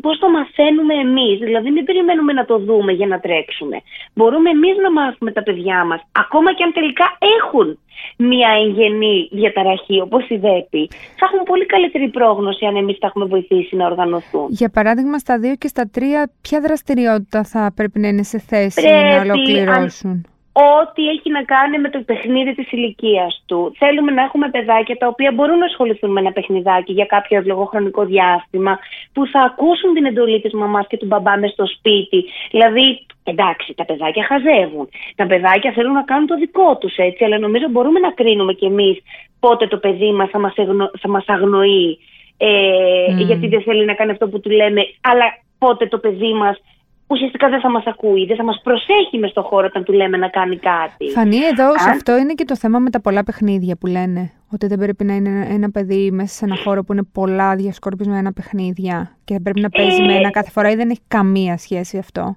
πώς 0.00 0.18
το 0.18 0.30
μαθαίνουμε 0.30 0.94
εμείς, 0.94 1.38
δηλαδή 1.38 1.70
μην 1.70 1.84
περιμένουμε 1.84 2.32
να 2.32 2.44
το 2.44 2.58
δούμε 2.58 2.92
για 2.92 3.06
να 3.06 3.20
τρέξουμε. 3.20 3.76
Μπορούμε 4.14 4.50
εμείς 4.50 4.76
να 4.84 4.90
μάθουμε 4.92 5.32
τα 5.32 5.42
παιδιά 5.42 5.84
μας, 5.84 6.00
ακόμα 6.12 6.54
και 6.54 6.62
αν 6.64 6.72
τελικά 6.72 7.06
έχουν 7.38 7.78
μια 8.16 8.48
εγγενή 8.62 9.28
διαταραχή 9.32 10.00
όπως 10.00 10.28
η 10.28 10.36
ΔΕΠΗ, 10.36 10.88
θα 11.18 11.26
έχουν 11.30 11.42
πολύ 11.44 11.66
καλύτερη 11.66 12.08
πρόγνωση 12.08 12.66
αν 12.66 12.76
εμείς 12.76 12.98
τα 12.98 13.06
έχουμε 13.06 13.24
βοηθήσει 13.24 13.76
να 13.76 13.86
οργανωθούν. 13.86 14.46
Για 14.48 14.68
παράδειγμα 14.68 15.18
στα 15.18 15.38
δύο 15.38 15.54
και 15.54 15.68
στα 15.68 15.88
τρία, 15.92 16.30
ποια 16.40 16.60
δραστηριότητα 16.60 17.44
θα 17.44 17.72
πρέπει 17.76 17.98
να 17.98 18.08
είναι 18.08 18.22
σε 18.22 18.38
θέση 18.38 18.86
να 18.86 19.20
ολοκληρώσουν; 19.20 20.26
Ό,τι 20.66 21.08
έχει 21.08 21.30
να 21.30 21.42
κάνει 21.42 21.78
με 21.78 21.90
το 21.90 22.00
παιχνίδι 22.00 22.54
της 22.54 22.72
ηλικίας 22.72 23.42
του. 23.46 23.72
Θέλουμε 23.78 24.10
να 24.12 24.22
έχουμε 24.22 24.50
παιδάκια 24.50 24.96
τα 24.96 25.06
οποία 25.06 25.32
μπορούν 25.32 25.58
να 25.58 25.64
ασχοληθούν 25.64 26.10
με 26.12 26.20
ένα 26.20 26.32
παιχνιδάκι 26.32 26.92
για 26.92 27.04
κάποιο 27.04 27.38
ευλογοχρονικό 27.38 28.04
διάστημα, 28.04 28.78
που 29.12 29.26
θα 29.26 29.40
ακούσουν 29.40 29.94
την 29.94 30.04
εντολή 30.04 30.40
της 30.40 30.52
μαμάς 30.52 30.86
και 30.86 30.96
του 30.96 31.06
μπαμπά 31.06 31.38
μες 31.38 31.50
στο 31.50 31.66
σπίτι. 31.66 32.24
Δηλαδή, 32.50 33.06
εντάξει, 33.24 33.74
τα 33.74 33.84
παιδάκια 33.84 34.24
χαζεύουν. 34.24 34.88
Τα 35.14 35.26
παιδάκια 35.26 35.72
θέλουν 35.72 35.92
να 35.92 36.02
κάνουν 36.02 36.26
το 36.26 36.36
δικό 36.36 36.76
τους 36.76 36.96
έτσι, 36.96 37.24
αλλά 37.24 37.38
νομίζω 37.38 37.66
μπορούμε 37.70 37.98
να 37.98 38.10
κρίνουμε 38.10 38.52
κι 38.52 38.64
εμείς 38.64 38.96
πότε 39.40 39.66
το 39.66 39.76
παιδί 39.76 40.12
μας 40.12 40.28
θα 40.30 40.38
μας, 40.38 40.54
θα 41.00 41.08
μας 41.08 41.24
αγνοεί 41.26 41.98
ε, 42.36 43.22
γιατί 43.22 43.46
δεν 43.48 43.62
θέλει 43.62 43.84
να 43.84 43.94
κάνει 43.94 44.10
αυτό 44.10 44.28
που 44.28 44.40
του 44.40 44.50
λέμε, 44.50 44.82
αλλά 45.00 45.24
πότε 45.58 45.86
το 45.86 45.98
παιδί 45.98 46.32
μας 46.32 46.60
ουσιαστικά 47.08 47.48
δεν 47.48 47.60
θα 47.60 47.70
μας 47.70 47.86
ακούει, 47.86 48.26
δεν 48.26 48.36
θα 48.36 48.44
μας 48.44 48.60
προσέχει 48.62 49.18
μες 49.18 49.30
στο 49.30 49.42
χώρο 49.42 49.66
όταν 49.66 49.84
του 49.84 49.92
λέμε 49.92 50.16
να 50.16 50.28
κάνει 50.28 50.56
κάτι. 50.56 51.10
Φανεί 51.10 51.36
εδώ, 51.36 51.78
σε 51.78 51.90
αυτό 51.90 52.16
είναι 52.16 52.34
και 52.34 52.44
το 52.44 52.56
θέμα 52.56 52.78
με 52.78 52.90
τα 52.90 53.00
πολλά 53.00 53.24
παιχνίδια 53.24 53.76
που 53.76 53.86
λένε. 53.86 54.32
Ότι 54.52 54.66
δεν 54.66 54.78
πρέπει 54.78 55.04
να 55.04 55.14
είναι 55.14 55.46
ένα 55.50 55.70
παιδί 55.70 56.10
μέσα 56.10 56.34
σε 56.34 56.44
ένα 56.44 56.56
χώρο 56.56 56.84
που 56.84 56.92
είναι 56.92 57.02
πολλά 57.12 57.56
διασκόρπισμένα 57.56 58.32
παιχνίδια 58.32 59.16
και 59.24 59.34
δεν 59.34 59.42
πρέπει 59.42 59.60
να 59.60 59.68
παίζει 59.68 60.02
με 60.02 60.12
ε, 60.12 60.16
ένα 60.16 60.30
κάθε 60.30 60.50
φορά 60.50 60.70
ή 60.70 60.74
δεν 60.74 60.90
έχει 60.90 61.00
καμία 61.08 61.56
σχέση 61.56 61.98
αυτό. 61.98 62.36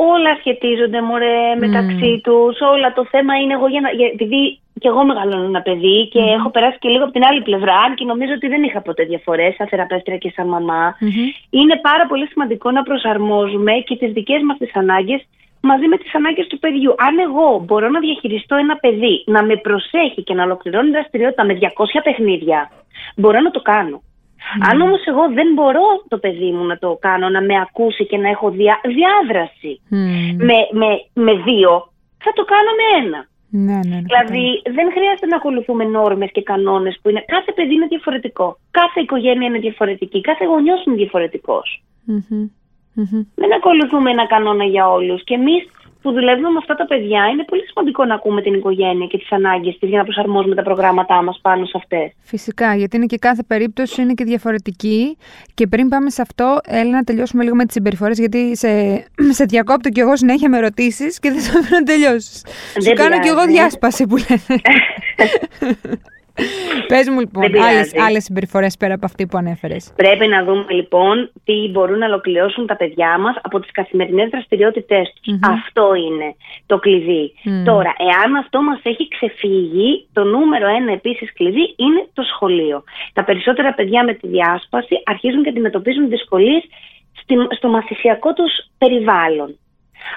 Όλα 0.00 0.32
σχετίζονται 0.40 1.00
μωρέ 1.02 1.54
μεταξύ 1.64 2.12
mm. 2.16 2.20
τους, 2.22 2.54
όλα 2.74 2.92
το 2.92 3.04
θέμα 3.12 3.34
είναι 3.34 3.54
εγώ 3.54 3.66
για 3.68 3.80
να, 3.80 3.88
επειδή 4.14 4.60
και 4.80 4.88
εγώ 4.88 5.04
μεγαλώνω 5.04 5.44
ένα 5.44 5.62
παιδί 5.62 6.08
και 6.12 6.20
έχω 6.38 6.50
περάσει 6.50 6.78
και 6.78 6.88
λίγο 6.88 7.04
από 7.04 7.12
την 7.12 7.24
άλλη 7.24 7.42
πλευρά, 7.42 7.80
και 7.94 8.04
νομίζω 8.04 8.32
ότι 8.32 8.48
δεν 8.48 8.62
είχα 8.62 8.80
ποτέ 8.80 9.04
διαφορές 9.04 9.54
σαν 9.54 9.66
θεραπεύτρια 9.68 10.16
και 10.16 10.32
σαν 10.34 10.48
μαμα 10.48 10.96
Είναι 11.50 11.76
πάρα 11.88 12.06
πολύ 12.06 12.26
σημαντικό 12.26 12.70
να 12.70 12.82
προσαρμόζουμε 12.82 13.72
και 13.72 13.96
τις 13.96 14.12
δικές 14.12 14.42
μας 14.42 14.58
τις 14.58 14.76
ανάγκες 14.76 15.20
μαζί 15.60 15.86
με 15.86 15.96
τις 15.96 16.14
ανάγκες 16.14 16.46
του 16.46 16.58
παιδιού. 16.58 16.94
Αν 16.98 17.18
εγώ 17.18 17.62
μπορώ 17.66 17.88
να 17.88 18.00
διαχειριστώ 18.00 18.56
ένα 18.56 18.76
παιδί 18.76 19.24
να 19.26 19.42
με 19.42 19.56
προσέχει 19.56 20.22
και 20.22 20.34
να 20.34 20.42
ολοκληρώνει 20.42 20.90
δραστηριότητα 20.90 21.44
με 21.44 21.58
200 21.60 21.66
παιχνίδια, 22.02 22.70
μπορώ 23.16 23.40
να 23.40 23.50
το 23.50 23.60
κάνω. 23.60 24.02
Αν 24.70 24.80
όμως 24.80 25.00
εγώ 25.04 25.32
δεν 25.32 25.52
μπορώ 25.54 25.86
το 26.08 26.18
παιδί 26.18 26.50
μου 26.50 26.64
να 26.66 26.78
το 26.78 26.98
κάνω, 27.00 27.28
να 27.28 27.42
με 27.42 27.54
ακούσει 27.60 28.06
και 28.06 28.16
να 28.16 28.28
έχω 28.28 28.50
διά, 28.50 28.80
διάδραση 28.84 29.80
με, 30.36 30.58
με, 30.72 30.88
με 31.24 31.32
δύο, 31.32 31.92
θα 32.18 32.32
το 32.34 32.44
κάνω 32.44 32.70
με 32.80 33.06
ένα. 33.06 33.26
Ναι, 33.50 33.72
ναι, 33.72 33.94
ναι, 33.94 34.00
δηλαδή 34.00 34.62
δεν 34.64 34.90
χρειάζεται 34.92 35.26
να 35.26 35.36
ακολουθούμε 35.36 35.84
νόρμες 35.84 36.30
και 36.32 36.42
κανόνες 36.42 36.98
που 37.02 37.08
είναι 37.08 37.24
κάθε 37.26 37.52
παιδί 37.52 37.74
είναι 37.74 37.86
διαφορετικό. 37.86 38.58
Κάθε 38.70 39.00
οικογένεια 39.00 39.46
είναι 39.48 39.58
διαφορετική. 39.58 40.20
Κάθε 40.20 40.44
γονιός 40.44 40.84
είναι 40.84 40.96
διαφορετικός. 40.96 41.82
Δεν 43.34 43.52
ακολουθούμε 43.54 44.10
ένα 44.10 44.26
κανόνα 44.26 44.64
για 44.64 44.88
όλους. 44.88 45.24
Και 45.24 45.34
εμείς 45.34 45.68
που 46.02 46.12
δουλεύουμε 46.12 46.50
με 46.50 46.58
αυτά 46.58 46.74
τα 46.74 46.86
παιδιά, 46.86 47.28
είναι 47.32 47.44
πολύ 47.44 47.66
σημαντικό 47.66 48.04
να 48.04 48.14
ακούμε 48.14 48.42
την 48.42 48.54
οικογένεια 48.54 49.06
και 49.06 49.18
τις 49.18 49.32
ανάγκες 49.32 49.78
της 49.78 49.88
για 49.88 49.98
να 49.98 50.04
προσαρμόζουμε 50.04 50.54
τα 50.54 50.62
προγράμματά 50.62 51.22
μας 51.22 51.38
πάνω 51.42 51.64
σε 51.64 51.72
αυτές. 51.74 52.12
Φυσικά, 52.20 52.74
γιατί 52.74 52.96
είναι 52.96 53.06
και 53.06 53.18
κάθε 53.18 53.42
περίπτωση 53.46 54.02
είναι 54.02 54.12
και 54.12 54.24
διαφορετική. 54.24 55.16
Και 55.54 55.66
πριν 55.66 55.88
πάμε 55.88 56.10
σε 56.10 56.22
αυτό, 56.22 56.58
έλα 56.66 56.90
να 56.90 57.02
τελειώσουμε 57.02 57.42
λίγο 57.42 57.54
με 57.54 57.64
τις 57.64 57.72
συμπεριφορές, 57.72 58.18
γιατί 58.18 58.56
σε, 58.56 58.68
σε 59.38 59.44
διακόπτω 59.44 59.88
κι 59.88 60.00
εγώ 60.00 60.16
συνέχεια 60.16 60.48
με 60.48 60.60
ρωτήσει 60.60 61.06
και 61.20 61.30
δεν 61.30 61.40
θα 61.40 61.60
να 61.70 61.82
τελειώσεις. 61.82 62.44
Σου 62.84 62.92
κάνω 62.92 63.20
κι 63.20 63.28
εγώ 63.28 63.44
διάσπαση 63.46 64.06
που 64.06 64.16
λένε. 64.16 64.60
Πες 66.86 67.08
μου 67.08 67.18
λοιπόν, 67.18 67.44
άλλες 68.06 68.24
συμπεριφορές 68.24 68.76
πέρα 68.76 68.94
από 68.94 69.06
αυτή 69.06 69.26
που 69.26 69.36
ανέφερες. 69.38 69.92
Πρέπει 69.96 70.26
να 70.26 70.44
δούμε 70.44 70.64
λοιπόν 70.68 71.30
τι 71.44 71.68
μπορούν 71.70 71.98
να 71.98 72.06
ολοκληρώσουν 72.06 72.66
τα 72.66 72.76
παιδιά 72.76 73.18
μας 73.18 73.36
από 73.42 73.60
τις 73.60 73.70
καθημερινές 73.70 74.28
δραστηριότητές 74.28 75.12
τους. 75.22 75.38
Αυτό 75.42 75.94
είναι 75.94 76.34
το 76.66 76.78
κλειδί. 76.78 77.32
Τώρα, 77.64 77.92
εάν 77.98 78.34
αυτό 78.34 78.62
μας 78.62 78.80
έχει 78.82 79.08
ξεφύγει, 79.08 80.06
το 80.12 80.24
νούμερο 80.24 80.68
ένα 80.68 80.92
επίσης 80.92 81.32
κλειδί 81.32 81.74
είναι 81.76 82.06
το 82.12 82.22
σχολείο. 82.22 82.84
Τα 83.12 83.24
περισσότερα 83.24 83.74
παιδιά 83.74 84.04
με 84.04 84.14
τη 84.14 84.26
διάσπαση 84.26 85.02
αρχίζουν 85.04 85.42
και 85.42 85.48
αντιμετωπίζουν 85.48 86.08
δυσκολίες 86.08 86.62
στο 87.56 87.68
μαθησιακό 87.68 88.32
τους 88.32 88.52
περιβάλλον 88.78 89.58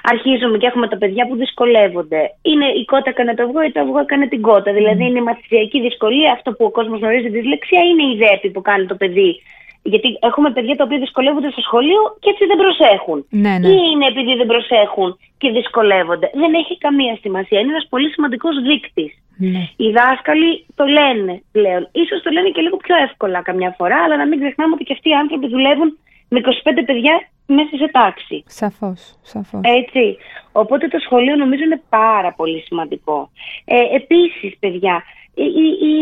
αρχίζουμε 0.02 0.58
και 0.58 0.66
έχουμε 0.66 0.88
τα 0.88 0.96
παιδιά 0.96 1.26
που 1.26 1.36
δυσκολεύονται. 1.36 2.20
Είναι 2.42 2.66
η 2.80 2.84
κότα 2.84 3.10
έκανε 3.10 3.34
το 3.34 3.42
αυγό 3.42 3.62
ή 3.62 3.72
το 3.72 3.80
αυγό 3.80 3.98
έκανε 3.98 4.26
την 4.26 4.40
κότα. 4.40 4.72
Δηλαδή 4.72 5.04
είναι 5.04 5.18
η 5.18 5.22
μαθησιακή 5.22 5.80
δυσκολία, 5.80 6.32
αυτό 6.32 6.52
που 6.52 6.64
ο 6.64 6.70
κόσμος 6.70 6.98
γνωρίζει 6.98 7.30
τη 7.30 7.38
δυσλεξία, 7.38 7.82
είναι 7.90 8.02
η 8.12 8.16
δέπη 8.16 8.48
που 8.50 8.62
κάνει 8.62 8.86
το 8.86 8.94
παιδί. 8.94 9.42
Γιατί 9.82 10.08
έχουμε 10.20 10.50
παιδιά 10.50 10.76
τα 10.76 10.84
οποία 10.84 10.98
δυσκολεύονται 10.98 11.50
στο 11.50 11.60
σχολείο 11.60 12.00
και 12.20 12.30
έτσι 12.30 12.44
δεν 12.46 12.58
προσέχουν. 12.62 13.26
Ναι, 13.30 13.54
ναι. 13.58 13.68
Ή 13.68 13.76
είναι 13.92 14.06
επειδή 14.06 14.32
δεν 14.40 14.46
προσέχουν 14.46 15.18
και 15.38 15.50
δυσκολεύονται. 15.50 16.30
Δεν 16.34 16.54
έχει 16.54 16.78
καμία 16.78 17.18
σημασία. 17.20 17.60
Είναι 17.60 17.70
ένας 17.70 17.86
πολύ 17.88 18.08
σημαντικός 18.10 18.54
δείκτης. 18.68 19.12
Ναι. 19.36 19.62
Οι 19.76 19.90
δάσκαλοι 19.90 20.66
το 20.74 20.84
λένε 20.84 21.42
πλέον. 21.52 21.88
Ίσως 21.92 22.22
το 22.22 22.30
λένε 22.30 22.48
και 22.48 22.60
λίγο 22.60 22.76
πιο 22.76 22.94
εύκολα 23.06 23.42
καμιά 23.42 23.74
φορά, 23.78 23.98
αλλά 24.04 24.16
να 24.16 24.26
μην 24.26 24.38
ξεχνάμε 24.40 24.72
ότι 24.74 24.84
και 24.84 24.92
αυτοί 24.92 25.08
οι 25.08 25.14
άνθρωποι 25.22 25.46
δουλεύουν 25.48 25.98
με 26.32 26.40
25 26.40 26.82
παιδιά 26.86 27.14
μέσα 27.46 27.76
σε 27.76 27.88
τάξη. 27.98 28.44
Σαφώς, 28.46 29.00
σαφώς. 29.22 29.60
Έτσι. 29.80 30.16
Οπότε 30.52 30.88
το 30.88 30.98
σχολείο 31.04 31.36
νομίζω 31.36 31.62
είναι 31.64 31.82
πάρα 31.88 32.32
πολύ 32.32 32.60
σημαντικό. 32.66 33.30
Ε, 33.64 33.96
επίσης, 34.00 34.58
παιδιά, 34.58 35.02
η, 35.34 35.44
η, 35.44 35.94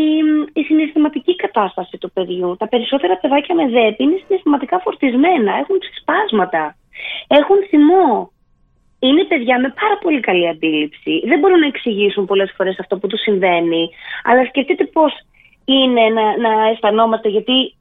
η, 0.53 0.61
συναισθηματική 0.63 1.35
κατάσταση 1.35 1.97
του 1.97 2.11
παιδιού. 2.11 2.55
Τα 2.59 2.67
περισσότερα 2.67 3.17
παιδάκια 3.17 3.55
με 3.55 3.65
ΔΕΠ 3.67 3.99
είναι 3.99 4.17
συναισθηματικά 4.25 4.79
φορτισμένα, 4.79 5.51
έχουν 5.61 5.79
ξεσπάσματα, 5.79 6.75
έχουν 7.27 7.57
θυμό. 7.69 8.31
Είναι 8.99 9.23
παιδιά 9.23 9.59
με 9.59 9.73
πάρα 9.81 9.97
πολύ 9.97 10.19
καλή 10.19 10.47
αντίληψη. 10.47 11.23
Δεν 11.25 11.39
μπορούν 11.39 11.59
να 11.59 11.65
εξηγήσουν 11.65 12.25
πολλές 12.25 12.53
φορές 12.55 12.79
αυτό 12.79 12.97
που 12.97 13.07
τους 13.07 13.21
συμβαίνει. 13.21 13.89
Αλλά 14.23 14.45
σκεφτείτε 14.45 14.83
πώς 14.85 15.13
είναι 15.65 16.01
να, 16.17 16.25
να 16.37 16.67
αισθανόμαστε, 16.69 17.29
γιατί 17.29 17.75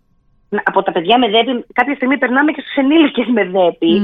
από 0.62 0.82
τα 0.82 0.92
παιδιά 0.92 1.18
με 1.18 1.28
δέπη, 1.28 1.64
κάποια 1.72 1.94
στιγμή 1.94 2.18
περνάμε 2.18 2.52
και 2.52 2.60
στους 2.60 2.74
ενήλικες 2.74 3.26
με 3.26 3.44
δέπη. 3.44 3.94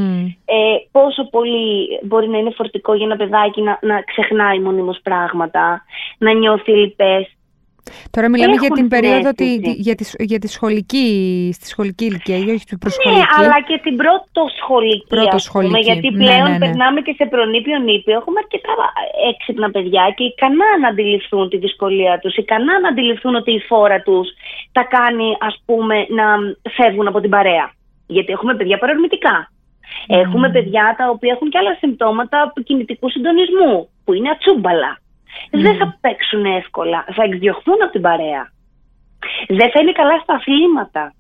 Ε, 0.44 0.76
πόσο 0.90 1.24
πολύ 1.30 1.88
μπορεί 2.02 2.28
να 2.28 2.38
είναι 2.38 2.50
φορτικό 2.56 2.94
για 2.94 3.06
ένα 3.06 3.16
παιδάκι 3.16 3.62
να, 3.62 3.78
να 3.82 4.02
ξεχνάει 4.02 4.58
μονίμως 4.58 5.00
πράγματα, 5.02 5.84
να 6.18 6.32
νιώθει 6.32 6.72
λυπές. 6.72 7.35
Τώρα 8.10 8.28
μιλάμε 8.28 8.56
για 8.64 8.70
την 8.70 8.88
περίοδο 8.88 9.30
τη, 9.32 9.48
για, 9.86 9.94
τη, 9.94 10.04
για 10.18 10.38
τη 10.38 10.48
σχολική, 10.48 11.06
στη 11.56 11.66
σχολική 11.66 12.04
ηλικία, 12.04 12.36
όχι 12.36 12.66
την 12.72 12.78
προσχολική. 12.78 13.20
Ναι, 13.20 13.26
αλλά 13.38 13.60
και 13.68 13.80
την 13.82 13.96
πρώτο 13.96 14.42
σχολική, 14.60 15.06
πρώτο 15.08 15.38
σχολική. 15.38 15.80
γιατί 15.80 16.08
ναι, 16.10 16.24
πλέον 16.24 16.48
ναι, 16.50 16.58
ναι. 16.58 16.58
περνάμε 16.58 17.00
και 17.00 17.14
σε 17.18 17.24
προνήπιο 17.26 17.78
νήπιο. 17.78 18.14
Έχουμε 18.20 18.38
αρκετά 18.42 18.72
έξυπνα 19.30 19.70
παιδιά 19.70 20.02
και 20.16 20.24
ικανά 20.24 20.70
να 20.80 20.88
αντιληφθούν 20.88 21.48
τη 21.48 21.56
δυσκολία 21.56 22.18
τους, 22.22 22.36
ικανά 22.36 22.80
να 22.80 22.88
αντιληφθούν 22.88 23.34
ότι 23.34 23.52
η 23.52 23.60
φόρα 23.68 24.00
τους 24.00 24.28
τα 24.72 24.82
κάνει, 24.82 25.36
ας 25.40 25.62
πούμε, 25.66 25.96
να 26.18 26.26
φεύγουν 26.76 27.06
από 27.06 27.20
την 27.20 27.30
παρέα. 27.30 27.66
Γιατί 28.06 28.32
έχουμε 28.32 28.54
παιδιά 28.54 28.78
παρορμητικά. 28.78 29.50
Έχουμε 30.06 30.50
παιδιά 30.50 30.94
τα 30.98 31.08
οποία 31.08 31.32
έχουν 31.34 31.48
και 31.50 31.58
άλλα 31.58 31.74
συμπτώματα 31.80 32.52
κινητικού 32.64 33.10
συντονισμού, 33.10 33.88
που 34.04 34.12
είναι 34.12 34.30
ατσούμπαλα 34.30 34.98
δεν 35.50 35.76
θα 35.76 35.98
παίξουν 36.00 36.44
εύκολα. 36.44 37.04
Θα 37.14 37.22
εκδιωχθούν 37.22 37.82
από 37.82 37.92
την 37.92 38.00
παρέα. 38.00 38.52
Δεν 39.48 39.70
θα 39.70 39.80
είναι 39.80 39.92
καλά 39.92 40.18
στα 40.18 40.34
αθλήματα. 40.34 41.14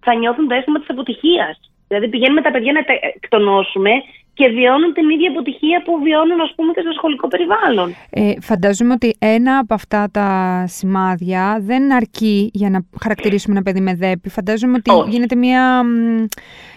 Θα 0.00 0.14
νιώθουν 0.14 0.48
το 0.48 0.54
αίσθημα 0.54 0.78
της 0.78 0.90
αποτυχίας. 0.90 1.60
Δηλαδή 1.88 2.08
πηγαίνουμε 2.08 2.42
τα 2.42 2.50
παιδιά 2.50 2.72
να 2.72 2.84
τα 2.84 2.92
εκτονώσουμε 3.14 3.90
και 4.34 4.48
βιώνουν 4.48 4.92
την 4.92 5.10
ίδια 5.10 5.30
αποτυχία 5.30 5.82
που 5.84 5.92
βιώνουν 6.02 6.40
ας 6.40 6.52
πούμε 6.56 6.72
και 6.72 6.80
στο 6.80 6.92
σχολικό 6.92 7.28
περιβάλλον. 7.28 7.94
Ε, 8.10 8.32
φαντάζομαι 8.40 8.92
ότι 8.92 9.16
ένα 9.18 9.58
από 9.58 9.74
αυτά 9.74 10.08
τα 10.10 10.28
σημάδια 10.68 11.58
δεν 11.60 11.92
αρκεί 11.92 12.50
για 12.52 12.70
να 12.70 12.80
χαρακτηρίσουμε 13.00 13.54
ένα 13.54 13.62
παιδί 13.62 13.80
με 13.80 13.94
δέπη. 13.94 14.28
Φαντάζομαι 14.28 14.76
ότι 14.76 15.10
γίνεται 15.10 15.36
μια 15.36 15.84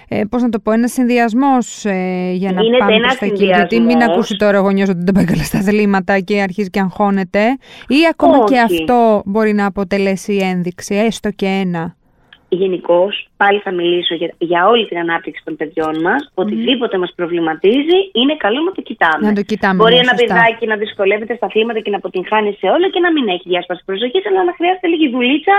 ε, 0.08 0.24
πώς 0.30 0.42
να 0.42 0.50
το 0.50 0.60
πω, 0.60 0.72
ένας 0.72 0.92
συνδυασμός 0.92 1.86
ε, 1.86 2.32
για 2.34 2.52
να 2.52 2.62
Είναι 2.62 2.78
πάμε 2.78 3.00
προς 3.00 3.18
τα 3.18 3.26
εκεί. 3.26 3.46
Γιατί 3.46 3.80
μην 3.80 4.02
ακούσει 4.02 4.36
τώρα 4.36 4.60
ο 4.60 4.62
γονιός 4.62 4.90
ότι 4.90 5.00
δεν 5.04 5.14
πάει 5.14 5.26
καλά 5.26 5.44
στα 5.44 5.58
αθλήματα 5.58 6.20
και 6.20 6.42
αρχίζει 6.42 6.70
και 6.70 6.80
αγχώνεται. 6.80 7.58
Ή 7.88 7.96
ακόμα 8.10 8.44
και 8.44 8.60
αυτό 8.60 9.22
μπορεί 9.26 9.54
να 9.54 9.66
αποτελέσει 9.66 10.36
ένδειξη, 10.36 10.96
έστω 10.96 11.30
και 11.30 11.46
ένα. 11.46 11.96
Γενικώ, 12.62 13.02
πάλι 13.42 13.60
θα 13.66 13.72
μιλήσω 13.72 14.14
για, 14.16 14.30
για 14.38 14.62
όλη 14.72 14.84
την 14.90 14.98
ανάπτυξη 14.98 15.42
των 15.46 15.56
παιδιών 15.60 15.96
μας. 16.06 16.22
Mm. 16.26 16.32
Οτιδήποτε 16.42 16.98
μας 16.98 17.12
προβληματίζει, 17.16 17.98
είναι 18.20 18.36
καλό 18.46 18.60
να 18.68 18.72
το 18.72 18.82
κοιτάμε. 18.90 19.28
Να 19.28 19.34
το 19.40 19.44
κοιτάμε 19.52 19.76
Μπορεί 19.82 19.94
ναι, 19.96 20.06
ένα 20.06 20.14
παιδάκι 20.20 20.66
να 20.72 20.76
δυσκολεύεται 20.84 21.36
στα 21.36 21.46
αθλήματα 21.46 21.80
και 21.80 21.92
να 21.94 21.98
αποτυγχάνει 22.02 22.52
σε 22.60 22.68
όλα 22.76 22.88
και 22.94 23.00
να 23.06 23.12
μην 23.12 23.26
έχει 23.36 23.46
διάσπαση 23.52 23.82
προσοχής, 23.86 24.24
αλλά 24.30 24.44
να 24.50 24.54
χρειάζεται 24.58 24.88
λίγη 24.88 25.10
δουλίτσα 25.16 25.56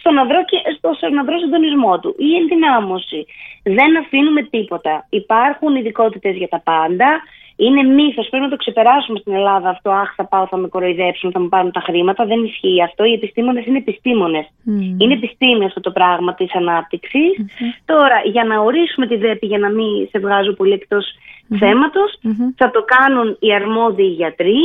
στον 0.00 0.18
αδρό, 0.18 0.40
και, 0.50 0.58
στον 0.96 1.18
αδρό 1.18 1.36
συντονισμό 1.38 1.94
του. 2.00 2.10
Η 2.18 2.30
ενδυνάμωση. 2.40 3.20
Δεν 3.62 3.90
αφήνουμε 4.02 4.42
τίποτα. 4.42 5.06
Υπάρχουν 5.22 5.70
ειδικότητες 5.76 6.34
για 6.36 6.48
τα 6.54 6.60
πάντα. 6.70 7.08
Είναι 7.56 7.82
μύθος. 7.82 8.28
Πρέπει 8.28 8.44
να 8.44 8.50
το 8.50 8.56
ξεπεράσουμε 8.56 9.18
στην 9.18 9.32
Ελλάδα 9.32 9.68
αυτό. 9.68 9.90
Αχ, 9.90 10.14
θα 10.14 10.24
πάω, 10.26 10.46
θα 10.46 10.56
με 10.56 10.68
κοροϊδέψουν, 10.68 11.30
θα 11.30 11.40
μου 11.40 11.48
πάρουν 11.48 11.72
τα 11.72 11.80
χρήματα. 11.80 12.26
Δεν 12.26 12.44
ισχύει 12.44 12.82
αυτό. 12.82 13.04
Οι 13.04 13.12
επιστήμονες 13.12 13.66
είναι 13.66 13.78
επιστήμονες. 13.78 14.44
Mm. 14.44 15.00
Είναι 15.00 15.14
επιστήμη 15.14 15.64
αυτό 15.64 15.80
το 15.80 15.90
πράγμα 15.90 16.34
της 16.34 16.54
αναπτυξη 16.54 17.18
mm-hmm. 17.38 17.82
Τώρα, 17.84 18.20
για 18.24 18.44
να 18.44 18.60
ορίσουμε 18.60 19.06
τη 19.06 19.16
ΔΕΠΗ, 19.16 19.46
για 19.46 19.58
να 19.58 19.70
μην 19.70 20.08
σε 20.10 20.18
βγάζω 20.18 20.52
πολύ 20.52 20.72
εκτός 20.72 21.04
mm-hmm. 21.06 21.56
θεματο 21.58 22.00
mm-hmm. 22.22 22.54
θα 22.56 22.70
το 22.70 22.84
κάνουν 22.84 23.36
οι 23.40 23.54
αρμόδιοι 23.54 24.06
γιατροί. 24.06 24.60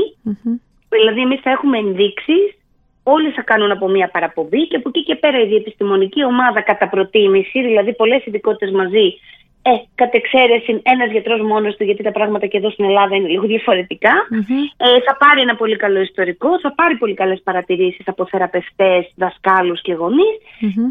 Δηλαδή, 0.90 1.22
εμείς 1.22 1.40
θα 1.42 1.50
έχουμε 1.50 1.78
ενδείξεις 1.78 2.60
Όλοι 3.04 3.30
θα 3.32 3.42
κάνουν 3.42 3.72
από 3.72 3.88
μία 3.88 4.10
παραπομπή 4.10 4.68
και 4.68 4.76
από 4.76 4.90
εκεί 4.90 5.04
και 5.04 5.16
πέρα 5.16 5.42
η 5.42 5.48
διεπιστημονική 5.48 6.24
ομάδα 6.26 6.62
κατά 6.62 6.90
προτίμηση, 6.90 7.62
δηλαδή 7.62 7.94
πολλές 7.94 8.26
ειδικότητες 8.26 8.72
μαζί, 8.72 9.08
ε, 9.62 9.72
κατ' 9.96 10.14
εξαίρεση 10.14 10.82
ένας 10.84 11.12
γιατρός 11.12 11.42
μόνος 11.42 11.76
του, 11.76 11.84
γιατί 11.84 12.04
τα 12.04 12.12
πράγματα 12.12 12.46
και 12.48 12.58
εδώ 12.58 12.70
στην 12.70 12.86
Ελλάδα 12.86 13.16
είναι 13.16 13.28
λίγο 13.28 13.46
ε, 13.46 14.88
θα 15.06 15.18
πάρει 15.18 15.42
ένα 15.42 15.56
πολύ 15.56 15.76
καλό 15.76 16.00
ιστορικό, 16.02 16.60
θα 16.60 16.74
πάρει 16.76 16.96
πολύ 16.98 17.14
καλές 17.14 17.42
παρατηρήσεις 17.44 18.08
από 18.08 18.28
θεραπευτές, 18.32 19.12
δασκάλους 19.16 19.82
και 19.82 19.94
γονει 19.94 20.30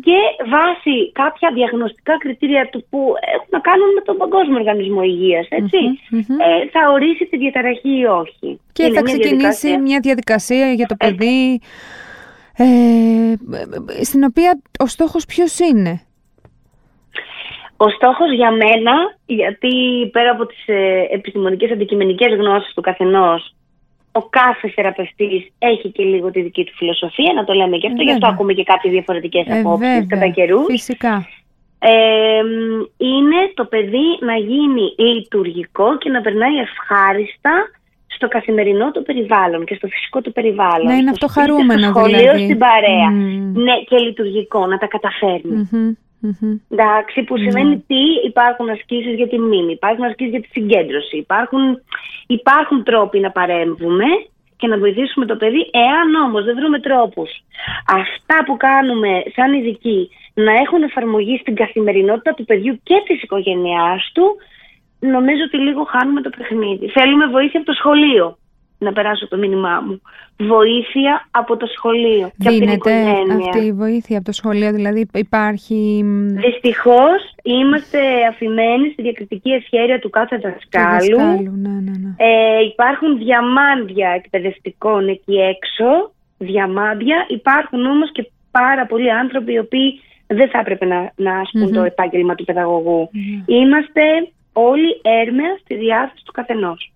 και 0.06 0.18
βάσει 0.54 1.12
κάποια 1.12 1.50
διαγνωστικά 1.54 2.18
κριτήρια 2.18 2.68
του 2.72 2.84
που 2.90 3.14
έχουν 3.34 3.50
να 3.50 3.60
κάνουν 3.60 3.92
με 3.94 4.00
τον 4.00 4.16
Παγκόσμιο 4.16 4.58
Οργανισμό 4.58 5.02
Υγείας, 5.02 5.46
ε, 5.50 6.68
θα 6.72 6.90
ορίσει 6.92 7.24
τη 7.30 7.36
διαταραχή 7.36 7.98
ή 7.98 8.04
όχι. 8.04 8.60
Και 8.72 8.90
θα 8.94 9.02
ξεκινήσει 9.02 9.78
μια 9.78 10.00
διαδικασία 10.00 10.72
για 10.72 10.86
το 10.86 10.94
παιδί 10.98 11.60
ε, 12.56 14.04
στην 14.04 14.24
οποία 14.24 14.60
ο 14.78 14.86
στόχος 14.86 15.24
ποιος 15.26 15.58
είναι; 15.58 16.00
Ο 17.80 17.88
στόχος 17.88 18.32
για 18.32 18.50
μένα, 18.50 18.94
γιατί 19.26 19.72
πέρα 20.12 20.30
από 20.30 20.46
τις 20.46 20.62
ε, 20.66 21.06
επιστημονικές 21.10 21.70
αντικειμενικές 21.70 22.34
γνώσεις 22.34 22.74
του 22.74 22.80
καθενός, 22.80 23.54
ο 24.12 24.22
κάθε 24.22 24.68
θεραπευτής 24.68 25.48
έχει 25.58 25.88
και 25.90 26.02
λίγο 26.02 26.30
τη 26.30 26.40
δική 26.42 26.64
του 26.64 26.72
φιλοσοφία, 26.76 27.32
να 27.32 27.44
το 27.44 27.52
λέμε 27.52 27.76
και 27.76 27.86
αυτό, 27.86 28.02
γι' 28.02 28.10
αυτό 28.10 28.26
ακούμε 28.26 28.52
και 28.52 28.64
κάποιες 28.64 28.92
διαφορετικές 28.92 29.46
ε, 29.46 29.58
απόψεις 29.58 30.06
κατά 30.08 30.28
καιρούς. 30.28 30.66
Φυσικά. 30.66 31.26
Ε, 31.78 32.40
είναι 32.96 33.40
το 33.54 33.64
παιδί 33.64 34.08
να 34.20 34.34
γίνει 34.34 34.94
λειτουργικό 34.96 35.98
και 35.98 36.10
να 36.10 36.20
περνάει 36.20 36.56
ευχάριστα 36.56 37.70
στο 38.06 38.28
καθημερινό 38.28 38.90
του 38.90 39.02
περιβάλλον 39.02 39.64
και 39.64 39.74
στο 39.74 39.86
φυσικό 39.86 40.20
του 40.20 40.32
περιβάλλον. 40.32 40.86
Να 40.86 40.94
είναι 40.94 41.10
αυτό 41.10 41.28
χαρούμενο 41.28 41.80
στο 41.80 41.98
σχολείο, 41.98 42.18
δηλαδή. 42.18 42.44
στην 42.44 42.58
παρέα. 42.58 43.10
Ναι, 43.52 43.74
και 43.88 43.96
λειτουργικό, 43.96 44.66
να 44.66 44.78
τα 44.78 44.86
καταφέρνει. 44.86 45.68
Εντάξει, 46.68 47.22
που 47.22 47.36
σημαίνει 47.36 47.68
ναι. 47.68 47.82
τι 47.86 48.02
υπάρχουν 48.26 48.68
ασκήσεις 48.68 49.14
για 49.14 49.28
τη 49.28 49.38
μνήμη, 49.38 49.72
υπάρχουν 49.72 50.04
ασκήσεις 50.04 50.30
για 50.30 50.40
τη 50.40 50.48
συγκέντρωση, 50.48 51.16
υπάρχουν, 51.16 51.82
υπάρχουν 52.26 52.84
τρόποι 52.84 53.20
να 53.20 53.30
παρέμβουμε 53.30 54.04
και 54.56 54.66
να 54.66 54.78
βοηθήσουμε 54.78 55.26
το 55.26 55.36
παιδί, 55.36 55.70
εάν 55.70 56.14
όμως 56.14 56.44
δεν 56.44 56.54
βρούμε 56.54 56.80
τρόπους 56.80 57.30
αυτά 57.86 58.44
που 58.44 58.56
κάνουμε 58.56 59.22
σαν 59.34 59.52
ειδικοί 59.52 60.10
να 60.34 60.52
έχουν 60.52 60.82
εφαρμογή 60.82 61.38
στην 61.38 61.54
καθημερινότητα 61.54 62.34
του 62.34 62.44
παιδιού 62.44 62.80
και 62.82 63.02
της 63.06 63.22
οικογένειάς 63.22 64.10
του, 64.14 64.36
νομίζω 64.98 65.42
ότι 65.46 65.56
λίγο 65.56 65.84
χάνουμε 65.84 66.20
το 66.20 66.30
παιχνίδι. 66.36 66.88
Θέλουμε 66.88 67.26
βοήθεια 67.26 67.60
από 67.60 67.70
το 67.70 67.76
σχολείο 67.78 68.37
να 68.78 68.92
περάσω 68.92 69.28
το 69.28 69.36
μήνυμά 69.36 69.80
μου. 69.80 70.00
Βοήθεια 70.36 71.28
από 71.30 71.56
το 71.56 71.66
σχολείο 71.66 72.30
Δίνεται 72.36 72.92
αυτή 73.38 73.64
η 73.64 73.72
βοήθεια 73.72 74.16
από 74.16 74.26
το 74.26 74.32
σχολείο, 74.32 74.72
δηλαδή 74.72 75.08
υπάρχει... 75.14 76.04
Δυστυχώς 76.28 77.34
είμαστε 77.42 77.98
αφημένοι 78.28 78.90
στη 78.92 79.02
διακριτική 79.02 79.50
ευχέρεια 79.50 79.98
του 79.98 80.10
κάθε 80.10 80.36
δασκάλου. 80.36 81.18
ναι, 81.56 81.68
ναι, 81.68 81.92
ναι. 81.98 82.14
Ε, 82.16 82.64
υπάρχουν 82.72 83.18
διαμάντια 83.18 84.08
εκπαιδευτικών 84.08 85.08
εκεί 85.08 85.34
έξω, 85.34 86.12
διαμάντια. 86.38 87.26
Υπάρχουν 87.28 87.86
όμως 87.86 88.12
και 88.12 88.30
πάρα 88.50 88.86
πολλοί 88.86 89.12
άνθρωποι 89.12 89.52
οι 89.52 89.58
οποίοι 89.58 90.00
δεν 90.26 90.48
θα 90.48 90.58
έπρεπε 90.58 90.84
να, 90.84 91.12
να 91.16 91.38
ασκουν 91.38 91.72
το 91.72 91.82
επάγγελμα 91.82 92.34
του 92.34 92.44
παιδαγωγου 92.44 93.10
Είμαστε 93.46 94.02
όλοι 94.52 95.00
έρμεα 95.02 95.58
στη 95.60 95.74
διάθεση 95.74 96.24
του 96.24 96.32
καθενός. 96.32 96.92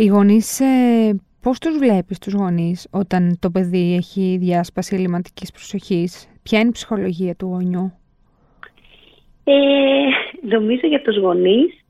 Οι 0.00 0.06
γονείς, 0.06 0.60
ε, 0.60 1.20
πώς 1.42 1.58
τους 1.58 1.78
βλέπεις 1.78 2.18
τους 2.18 2.32
γονείς 2.32 2.88
όταν 2.90 3.38
το 3.40 3.50
παιδί 3.50 3.94
έχει 3.94 4.36
διάσπαση 4.40 4.94
ελληματικής 4.94 5.50
προσοχής; 5.52 6.28
Ποια 6.42 6.58
είναι 6.58 6.68
η 6.68 6.72
ψυχολογία 6.72 7.34
του 7.34 7.46
γονιού; 7.46 7.92
Ε, 9.44 9.54
νομίζω 10.48 10.86
για 10.86 11.02
τους 11.02 11.16
γονείς 11.16 11.84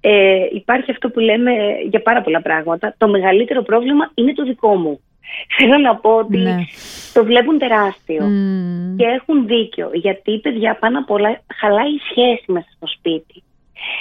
ε, 0.00 0.46
υπάρχει 0.52 0.90
αυτό 0.90 1.08
που 1.10 1.18
λέμε 1.18 1.52
για 1.90 2.02
πάρα 2.02 2.22
πολλά 2.22 2.42
πράγματα. 2.42 2.94
Το 2.98 3.08
μεγαλύτερο 3.08 3.62
πρόβλημα 3.62 4.10
είναι 4.14 4.32
το 4.32 4.44
δικό 4.44 4.74
μου. 4.74 5.00
Θέλω 5.58 5.78
να 5.78 5.96
πω 5.96 6.10
ότι 6.16 6.38
ναι. 6.38 6.56
το 7.12 7.24
βλέπουν 7.24 7.58
τεράστιο 7.58 8.24
και 8.96 9.04
έχουν 9.04 9.46
δίκιο 9.46 9.90
γιατί 9.92 10.38
παιδιά 10.38 10.76
πάνω 10.80 10.98
απ' 10.98 11.10
όλα 11.10 11.40
χαλάει 11.54 11.90
η 11.90 12.00
σχέση 12.10 12.52
μέσα 12.52 12.68
στο 12.76 12.86
σπίτι. 12.86 13.42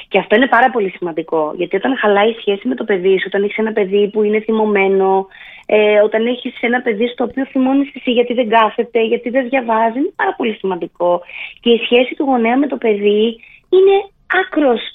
Και 0.07 0.19
αυτό 0.19 0.35
είναι 0.35 0.47
πάρα 0.47 0.69
πολύ 0.71 0.89
σημαντικό. 0.89 1.53
Γιατί 1.55 1.75
όταν 1.75 1.97
χαλάει 1.97 2.29
η 2.29 2.35
σχέση 2.39 2.67
με 2.67 2.75
το 2.75 2.83
παιδί 2.83 3.19
σου, 3.19 3.27
όταν 3.27 3.43
έχεις 3.43 3.57
ένα 3.57 3.71
παιδί 3.71 4.09
που 4.09 4.23
είναι 4.23 4.39
θυμωμένο, 4.39 5.27
ε, 5.65 5.99
όταν 5.99 6.27
έχεις 6.27 6.61
ένα 6.61 6.81
παιδί 6.81 7.07
στο 7.07 7.23
οποίο 7.23 7.45
θυμώνεις 7.45 7.95
εσύ 7.95 8.11
γιατί 8.11 8.33
δεν 8.33 8.49
κάθεται, 8.49 9.03
γιατί 9.03 9.29
δεν 9.29 9.49
διαβάζει, 9.49 9.97
είναι 9.97 10.13
πάρα 10.15 10.33
πολύ 10.37 10.53
σημαντικό. 10.53 11.21
Και 11.59 11.69
η 11.69 11.77
σχέση 11.77 12.15
του 12.15 12.23
γονέα 12.23 12.57
με 12.57 12.67
το 12.67 12.77
παιδί 12.77 13.39
είναι 13.69 13.95
άκρος 14.41 14.94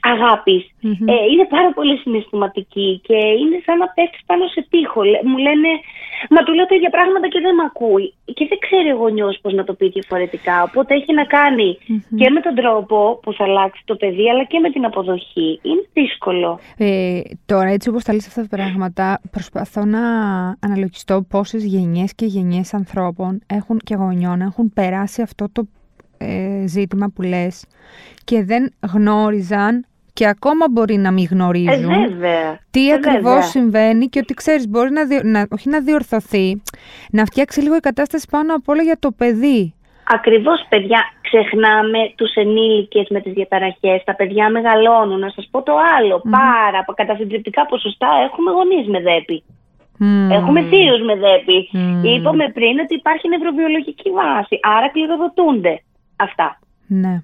αγαπη 0.00 0.56
ε, 0.82 1.14
είναι 1.32 1.46
πάρα 1.48 1.72
πολύ 1.72 1.96
συναισθηματική 1.96 3.00
και 3.06 3.16
είναι 3.40 3.58
σαν 3.64 3.78
να 3.78 3.88
πέφτει 3.88 4.18
πάνω 4.26 4.46
σε 4.46 4.66
τείχο. 4.70 5.00
Μου 5.28 5.38
λένε, 5.46 5.70
μα 6.30 6.40
του 6.42 6.52
λέω 6.52 6.66
τα 6.66 6.74
ίδια 6.74 6.90
πράγματα 6.90 7.28
και 7.28 7.40
δεν 7.40 7.54
με 7.54 7.64
ακούει. 7.70 8.14
Και 8.36 8.46
δεν 8.48 8.58
ξέρει 8.58 8.90
ο 8.92 8.96
γονιός 8.96 9.38
πώς 9.42 9.52
να 9.52 9.64
το 9.64 9.74
πει 9.74 9.86
διαφορετικά. 9.88 10.62
Οπότε 10.62 10.94
έχει 10.94 11.12
να 11.14 11.24
κανει 11.24 11.78
και 12.18 12.30
με 12.30 12.40
τον 12.40 12.54
τρόπο 12.54 13.18
που 13.22 13.32
θα 13.32 13.44
αλλάξει 13.44 13.82
το 13.84 13.94
παιδί, 13.96 14.30
αλλά 14.30 14.44
και 14.44 14.58
με 14.58 14.70
την 14.70 14.84
αποδοχή. 14.84 15.60
Είναι 15.62 15.84
δύσκολο. 15.92 16.60
Ε, 16.76 17.20
τώρα, 17.46 17.68
έτσι 17.68 17.88
όπως 17.88 18.04
τα 18.04 18.12
λύσει 18.12 18.28
αυτά 18.28 18.46
τα 18.46 18.56
πράγματα, 18.56 19.20
προσπαθώ 19.30 19.84
να 19.84 20.02
αναλογιστώ 20.60 21.26
πόσες 21.28 21.64
γενιές 21.64 22.14
και 22.14 22.26
γενιές 22.26 22.74
ανθρώπων 22.74 23.40
έχουν, 23.46 23.78
και 23.84 23.94
γονιών 23.94 24.40
έχουν 24.40 24.72
περάσει 24.72 25.22
αυτό 25.22 25.46
το 25.52 25.62
ε, 26.18 26.66
ζήτημα 26.66 27.10
που 27.14 27.22
λες 27.22 27.64
και 28.24 28.44
δεν 28.44 28.72
γνώριζαν 28.92 29.84
και 30.20 30.28
ακόμα 30.28 30.66
μπορεί 30.70 30.96
να 30.96 31.10
μην 31.10 31.26
γνωρίζουν 31.30 32.22
ε, 32.22 32.60
τι 32.70 32.90
ε, 32.90 32.94
ακριβώς 32.94 33.44
συμβαίνει 33.48 34.06
και 34.06 34.18
ότι 34.18 34.34
ξέρεις 34.34 34.68
μπορεί 34.68 34.90
να, 34.90 35.02
να, 35.22 35.46
όχι 35.50 35.68
να 35.68 35.80
διορθωθεί, 35.80 36.62
να 37.10 37.24
φτιάξει 37.24 37.60
λίγο 37.60 37.76
η 37.76 37.80
κατάσταση 37.80 38.26
πάνω 38.30 38.54
απ' 38.54 38.68
όλα 38.68 38.82
για 38.82 38.98
το 38.98 39.10
παιδί. 39.10 39.74
Ακριβώς 40.16 40.66
παιδιά, 40.68 41.00
ξεχνάμε 41.20 41.98
τους 42.16 42.32
ενήλικες 42.34 43.06
με 43.10 43.20
τις 43.20 43.32
διαταραχές, 43.32 44.04
τα 44.04 44.14
παιδιά 44.14 44.50
μεγαλώνουν, 44.50 45.18
να 45.18 45.30
σας 45.30 45.48
πω 45.50 45.62
το 45.62 45.72
άλλο, 45.96 46.16
mm. 46.16 46.30
πάρα 46.30 46.84
κατά 46.94 47.14
συντριπτικά 47.16 47.66
ποσοστά 47.66 48.08
έχουμε 48.26 48.50
γονείς 48.50 48.86
με 48.88 49.00
δέπη. 49.00 49.42
Έχουμε 50.30 50.60
θείους 50.62 51.00
με 51.08 51.14
δέπη. 51.24 51.58
Mm. 51.72 52.04
Είπαμε 52.04 52.48
πριν 52.48 52.78
ότι 52.84 52.94
υπάρχει 52.94 53.28
νευροβιολογική 53.28 54.10
βάση, 54.10 54.58
άρα 54.62 54.88
κληροδοτούνται 54.90 55.82
αυτά. 56.16 56.58
Ναι. 56.86 57.22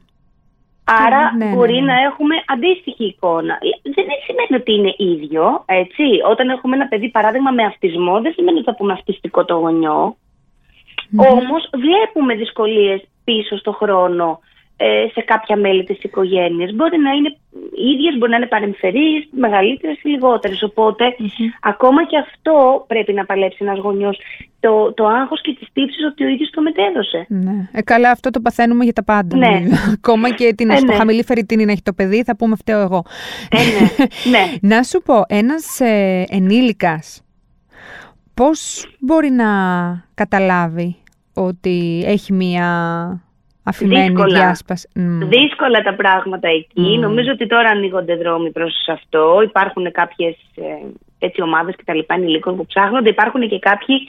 Άρα 0.89 1.35
ναι, 1.37 1.45
ναι, 1.45 1.55
μπορεί 1.55 1.81
ναι, 1.81 1.93
να 1.93 2.01
έχουμε 2.01 2.35
αντίστοιχη 2.47 3.05
εικόνα. 3.05 3.59
Δεν 3.83 4.05
σημαίνει 4.27 4.55
ότι 4.61 4.73
είναι 4.73 4.95
ίδιο, 4.97 5.63
έτσι. 5.67 6.05
Όταν 6.31 6.49
έχουμε 6.49 6.77
ένα 6.77 6.87
παιδί, 6.87 7.09
παράδειγμα, 7.09 7.51
με 7.51 7.65
αυτισμό, 7.65 8.21
δεν 8.21 8.33
σημαίνει 8.33 8.57
ότι 8.57 8.67
θα 8.67 8.75
πούμε 8.75 8.93
αυτιστικό 8.93 9.45
το 9.45 9.55
γονιό. 9.55 10.17
Όμως 11.17 11.71
βλέπουμε 11.73 12.35
δυσκολίες 12.35 13.01
πίσω 13.25 13.57
στο 13.57 13.73
χρόνο 13.73 14.41
ε, 14.41 14.56
σε 15.13 15.21
κάποια 15.21 15.57
μέλη 15.57 15.85
της 15.85 16.03
οικογένειας. 16.03 16.73
Μπορεί 16.73 16.99
να 16.99 17.11
είναι 17.11 17.37
ίδιες, 17.95 18.19
μπορεί 18.19 18.31
να 18.31 18.37
είναι 18.37 18.47
παρεμφερείς, 18.47 19.29
μεγαλύτερες 19.31 20.03
ή 20.03 20.09
λιγότερες. 20.09 20.73
ακόμα 21.61 22.05
και 22.07 22.19
αυτό 22.19 22.85
πρέπει 22.87 23.13
να 23.13 23.25
παλέψει 23.25 23.59
ένας 23.61 23.79
γονιός. 23.79 24.21
Το, 24.61 24.93
το 24.93 25.07
άγχος 25.07 25.41
και 25.41 25.57
τις 25.59 25.69
τύψεις 25.73 26.05
ότι 26.05 26.25
ο 26.25 26.29
ίδιος 26.29 26.51
το 26.51 26.63
μετέδωσε. 26.63 27.27
Ναι. 27.29 27.69
Ε, 27.73 27.83
καλά, 27.83 28.11
αυτό 28.11 28.31
το 28.31 28.41
παθαίνουμε 28.41 28.85
για 28.85 28.93
τα 28.93 29.05
πάντα. 29.05 29.37
Ναι. 29.37 29.63
ακόμα 29.99 30.31
και 30.31 30.55
την 30.57 30.71
ε, 30.71 30.81
ναι. 30.81 30.95
χαμηλή 30.95 31.25
φερρυτίνη 31.25 31.65
να 31.65 31.73
έχει 31.73 31.83
το 31.83 31.93
παιδί, 31.93 32.23
θα 32.23 32.37
πούμε 32.37 32.57
φταίω 32.57 32.81
εγώ. 32.81 33.05
Ε, 33.51 33.57
ναι. 33.57 34.07
ναι. 34.39 34.75
να 34.75 34.83
σου 34.83 35.03
πω, 35.03 35.23
ένας 35.29 35.81
ε, 35.81 36.25
ενήλικας, 36.29 37.23
πώς 38.35 38.87
μπορεί 38.99 39.31
να 39.31 39.47
καταλάβει 40.15 40.97
ότι 41.35 42.03
έχει 42.07 42.33
μία 42.33 42.67
αφημένη 43.67 44.09
δύσκολα, 44.09 44.39
διάσπαση. 44.39 44.89
Δύσκολα 45.35 45.83
τα 45.83 45.95
πράγματα 45.95 46.49
εκεί. 46.49 46.99
Νομίζω 46.99 47.31
ότι 47.33 47.47
τώρα 47.47 47.69
ανοίγονται 47.69 48.17
δρόμοι 48.17 48.51
προς 48.51 48.75
αυτό. 48.89 49.41
Υπάρχουν 49.43 49.93
κάποιες 49.93 50.37
ε, 50.55 50.63
έτσι 51.19 51.43
ομάδες 51.43 51.75
και 51.77 51.83
τα 51.87 51.95
λοιπά 51.95 52.15
ενηλίκων 52.15 52.57
που 52.57 52.67
ψάχνονται. 52.67 53.09
Υπάρχουν 53.09 53.49
και 53.49 53.59
κάποιοι 53.59 54.09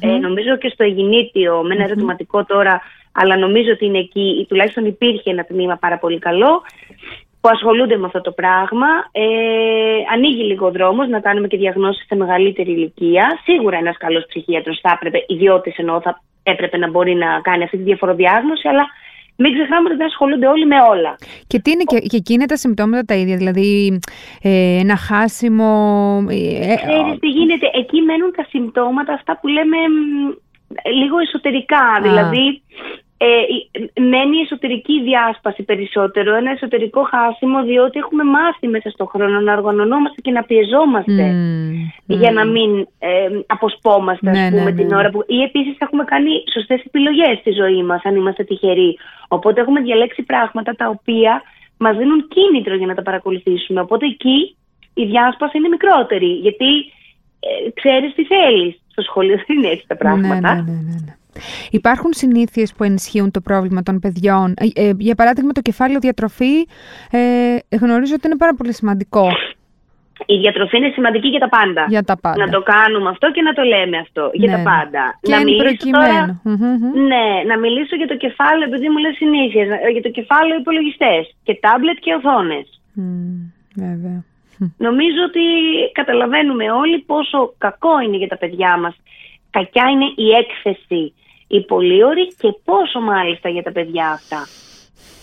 Ε, 0.00 0.18
νομίζω 0.18 0.56
και 0.56 0.68
στο 0.68 0.84
Αιγινήτιο 0.84 1.62
με 1.62 1.74
ένα 1.74 1.84
ερωτηματικό 1.84 2.44
τώρα 2.44 2.80
αλλά 3.18 3.36
νομίζω 3.36 3.70
ότι 3.72 3.84
είναι 3.84 3.98
εκεί, 3.98 4.38
ή 4.40 4.46
τουλάχιστον 4.48 4.84
υπήρχε 4.84 5.30
ένα 5.30 5.44
τμήμα 5.44 5.76
πάρα 5.76 5.98
πολύ 5.98 6.18
καλό 6.18 6.62
που 7.40 7.48
ασχολούνται 7.52 7.96
με 7.96 8.06
αυτό 8.06 8.20
το 8.20 8.32
πράγμα. 8.32 8.86
Ε, 9.12 9.24
ανοίγει 10.12 10.42
λίγο 10.42 10.70
δρόμος 10.70 11.08
να 11.08 11.20
κάνουμε 11.20 11.46
και 11.46 11.56
διαγνώσεις 11.56 12.06
σε 12.06 12.14
μεγαλύτερη 12.14 12.70
ηλικία. 12.70 13.40
Σίγουρα 13.44 13.76
ένας 13.76 13.96
καλός 13.96 14.24
ψυχίατρος 14.28 14.78
θα 14.82 14.90
έπρεπε, 14.94 15.24
ιδιώτης 15.26 15.76
εννοώ, 15.76 16.00
θα 16.00 16.22
έπρεπε 16.52 16.76
να 16.76 16.90
μπορεί 16.90 17.14
να 17.14 17.40
κάνει 17.40 17.62
αυτή 17.64 17.76
τη 17.76 17.82
διαφοροδιάγνωση, 17.82 18.68
αλλά 18.68 18.84
μην 19.36 19.52
ξεχνάμε 19.52 19.88
ότι 19.88 19.96
δεν 19.96 20.06
ασχολούνται 20.06 20.46
όλοι 20.46 20.66
με 20.66 20.76
όλα. 20.90 21.16
Και 21.46 21.58
τι 21.58 21.70
είναι 21.70 21.84
και, 21.86 21.98
και 21.98 22.16
εκεί 22.16 22.32
είναι 22.32 22.46
τα 22.46 22.56
συμπτώματα 22.56 23.04
τα 23.04 23.14
ίδια, 23.14 23.36
δηλαδή 23.36 24.00
ε, 24.42 24.78
ένα 24.78 24.96
χάσιμο... 24.96 25.70
Ε, 26.30 26.72
ε 26.72 26.76
Ξέρεις 26.76 27.18
τι 27.20 27.28
γίνεται, 27.28 27.70
εκεί 27.72 28.00
μένουν 28.00 28.32
τα 28.36 28.44
συμπτώματα 28.48 29.12
αυτά 29.12 29.38
που 29.40 29.46
λέμε 29.48 29.76
λίγο 31.00 31.18
εσωτερικά, 31.18 31.84
δηλαδή 32.02 32.62
ε, 33.18 33.26
μένει 34.00 34.36
εσωτερική 34.44 35.02
διάσπαση 35.02 35.62
περισσότερο, 35.62 36.34
ένα 36.34 36.50
εσωτερικό 36.50 37.02
χάσιμο, 37.02 37.64
διότι 37.64 37.98
έχουμε 37.98 38.24
μάθει 38.24 38.66
μέσα 38.68 38.90
στον 38.90 39.06
χρόνο 39.06 39.40
να 39.40 39.52
οργανωνόμαστε 39.52 40.20
και 40.20 40.30
να 40.30 40.42
πιεζόμαστε 40.42 41.24
για 42.06 42.32
να 42.32 42.44
μην 42.44 42.70
ε, 42.98 43.28
αποσπόμαστε, 43.46 44.30
ας 44.30 44.38
ναι, 44.38 44.50
πούμε, 44.50 44.70
ναι, 44.70 44.72
την 44.72 44.86
ναι. 44.86 44.96
ώρα 44.96 45.10
που... 45.10 45.24
Ή 45.26 45.42
επίσης 45.42 45.76
έχουμε 45.78 46.04
κάνει 46.04 46.30
σωστές 46.52 46.80
επιλογές 46.84 47.38
στη 47.38 47.50
ζωή 47.50 47.82
μας, 47.82 48.04
αν 48.04 48.16
είμαστε 48.16 48.44
τυχεροί. 48.44 48.98
Οπότε 49.28 49.60
έχουμε 49.60 49.80
διαλέξει 49.80 50.22
πράγματα 50.22 50.72
τα 50.74 50.88
οποία 50.88 51.42
μας 51.76 51.96
δίνουν 51.96 52.28
κίνητρο 52.28 52.74
για 52.74 52.86
να 52.86 52.94
τα 52.94 53.02
παρακολουθήσουμε. 53.02 53.80
Οπότε 53.80 54.06
εκεί 54.06 54.56
η 54.94 55.04
διάσπαση 55.04 55.58
είναι 55.58 55.68
μικρότερη, 55.68 56.26
γιατί 56.26 56.70
ε, 57.40 57.70
ξέρεις 57.74 58.14
τι 58.14 58.24
θέλεις. 58.24 58.80
Στο 58.90 59.02
σχολείο 59.02 59.36
δεν 59.46 59.56
είναι 59.56 59.68
έτσι 59.68 59.86
τα 59.86 59.96
πράγματα. 59.96 60.54
ναι, 60.54 60.60
ναι. 60.60 60.96
ναι. 61.06 61.16
Υπάρχουν 61.70 62.10
συνήθειες 62.12 62.74
που 62.76 62.84
ενισχύουν 62.84 63.30
το 63.30 63.40
πρόβλημα 63.40 63.82
των 63.82 63.98
παιδιών. 63.98 64.54
Ε, 64.56 64.88
ε, 64.88 64.92
για 64.98 65.14
παράδειγμα, 65.14 65.52
το 65.52 65.60
κεφάλαιο 65.60 65.98
διατροφή 65.98 66.66
ε, 67.10 67.56
γνωρίζω 67.80 68.14
ότι 68.14 68.26
είναι 68.26 68.36
πάρα 68.36 68.54
πολύ 68.54 68.72
σημαντικό. 68.74 69.28
Η 70.26 70.36
διατροφή 70.36 70.76
είναι 70.76 70.90
σημαντική 70.94 71.28
για 71.28 71.38
τα 71.38 71.48
πάντα. 71.48 71.84
Για 71.88 72.02
τα 72.02 72.16
πάντα. 72.20 72.44
Να 72.44 72.48
το 72.50 72.62
κάνουμε 72.62 73.08
αυτό 73.08 73.30
και 73.30 73.42
να 73.42 73.52
το 73.52 73.62
λέμε 73.62 73.96
αυτό. 73.98 74.30
Για 74.32 74.50
τα 74.50 74.56
ναι. 74.56 74.62
πάντα. 74.62 75.18
Και 75.22 75.32
να 75.34 75.42
μιλήσω 75.42 75.90
τώρα, 75.90 76.40
Ναι, 77.12 77.26
να 77.46 77.58
μιλήσω 77.58 77.96
για 77.96 78.06
το 78.06 78.16
κεφάλαιο, 78.16 78.66
επειδή 78.66 78.88
μου 78.88 78.98
λες 78.98 79.16
συνήθειες, 79.16 79.68
για 79.92 80.02
το 80.02 80.10
κεφάλαιο 80.10 80.58
υπολογιστές 80.58 81.34
και 81.42 81.58
τάμπλετ 81.60 81.98
και 81.98 82.14
οθόνες. 82.14 82.66
Mm, 82.96 83.52
βέβαια. 83.74 84.24
Νομίζω 84.76 85.20
ότι 85.28 85.44
καταλαβαίνουμε 85.92 86.70
όλοι 86.70 86.98
πόσο 86.98 87.54
κακό 87.58 88.00
είναι 88.04 88.16
για 88.16 88.28
τα 88.28 88.36
παιδιά 88.36 88.76
μας. 88.78 88.94
Κακιά 89.50 89.86
είναι 89.92 90.08
η 90.16 90.28
έκθεση 90.42 91.14
η 91.46 91.60
πολύωρη 91.60 92.26
και 92.26 92.54
πόσο 92.64 93.00
μάλιστα 93.00 93.48
για 93.48 93.62
τα 93.62 93.72
παιδιά 93.72 94.08
αυτά 94.08 94.46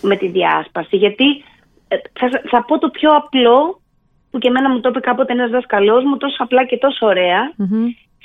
με 0.02 0.16
τη 0.16 0.28
διάσπαση. 0.28 0.98
Γιατί 0.98 1.44
ε, 1.88 1.96
θα, 2.20 2.42
θα 2.50 2.66
πω 2.66 2.80
το 2.80 2.90
πιο 2.90 3.12
απλό 3.12 3.82
που 4.32 4.38
και 4.38 4.48
εμένα 4.48 4.70
μου 4.70 4.80
το 4.80 4.90
είπε 4.90 5.00
κάποτε 5.00 5.34
ένας 5.34 5.50
δάσκαλός 5.50 6.04
μου 6.04 6.18
τόσο 6.18 6.44
απλά 6.44 6.66
και 6.66 6.78
τόσο 6.78 7.08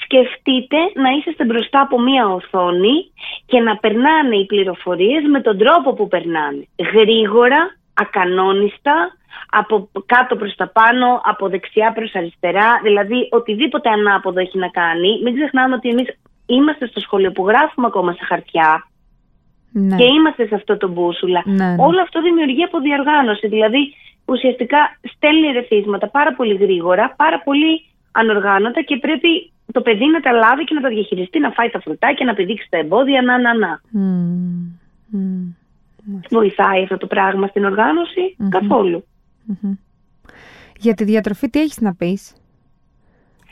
Σκεφτείτε 0.03 0.77
να 0.95 1.11
είσαστε 1.11 1.45
μπροστά 1.45 1.81
από 1.81 2.01
μία 2.01 2.29
οθόνη 2.29 3.13
και 3.47 3.61
να 3.61 3.77
περνάνε 3.77 4.37
οι 4.37 4.47
πληροφορίες 4.47 5.23
με 5.31 5.41
τον 5.41 5.59
τρόπο 5.59 5.93
που 5.95 6.09
περνάνε. 6.09 6.69
Γρήγορα, 6.93 7.77
ακανόνιστα, 7.95 8.95
από 9.51 9.89
κάτω 10.07 10.37
προς 10.37 10.55
τα 10.55 10.69
πάνω, 10.69 11.21
από 11.25 11.49
δεξιά 11.49 11.93
προς 11.93 12.15
αριστερά, 12.15 12.81
δηλαδή 12.83 13.29
οτιδήποτε 13.31 13.91
ανάποδο 13.91 14.41
έχει 14.41 14.59
να 14.59 14.69
κάνει. 14.69 15.21
Μην 15.23 15.35
ξεχνάμε 15.35 15.75
ότι 15.75 15.89
εμείς 15.89 16.09
είμαστε 16.49 16.87
στο 16.87 17.01
σχολείο 17.01 17.33
που 17.33 17.47
γράφουμε 17.47 17.87
ακόμα 17.87 18.13
σε 18.13 18.25
χαρτιά 18.25 18.89
ναι. 19.73 19.97
και 19.97 20.05
είμαστε 20.05 20.47
σε 20.47 20.55
αυτό 20.55 20.77
το 20.77 20.89
μπούσουλα. 20.89 21.43
Ναι, 21.45 21.55
ναι. 21.55 21.75
Όλο 21.79 22.01
αυτό 22.01 22.23
δημιουργεί 22.23 22.63
αποδιοργάνωση, 22.63 23.49
δηλαδή 23.49 23.95
ουσιαστικά 24.25 24.79
στέλνει 25.15 25.53
ρεθίσματα 25.53 26.09
πάρα 26.09 26.35
πολύ 26.35 26.55
γρήγορα, 26.55 27.15
πάρα 27.17 27.41
πολύ 27.41 27.85
ανοργάνωτα 28.13 28.83
και 28.83 28.97
πρέπει 28.97 29.53
το 29.73 29.81
παιδί 29.81 30.07
να 30.07 30.21
τα 30.21 30.33
λάβει 30.33 30.65
και 30.65 30.75
να 30.75 30.81
τα 30.81 30.89
διαχειριστεί, 30.89 31.39
να 31.39 31.51
φάει 31.51 31.71
τα 31.71 31.81
φρουτάκια, 31.81 32.27
να 32.27 32.35
πηδήξει 32.35 32.67
τα 32.71 32.79
εμπόδια, 32.79 33.23
να, 33.23 33.41
να, 33.41 33.55
να. 33.55 33.81
Βοηθάει 36.31 36.83
αυτό 36.83 36.97
το 36.97 37.07
πράγμα 37.07 37.47
στην 37.47 37.65
οργάνωση 37.65 38.37
καθολου 38.49 39.05
Για 40.79 40.95
τη 40.95 41.05
διατροφή 41.05 41.49
τι 41.49 41.61
έχεις 41.61 41.81
να 41.81 41.95
πεις; 41.95 42.35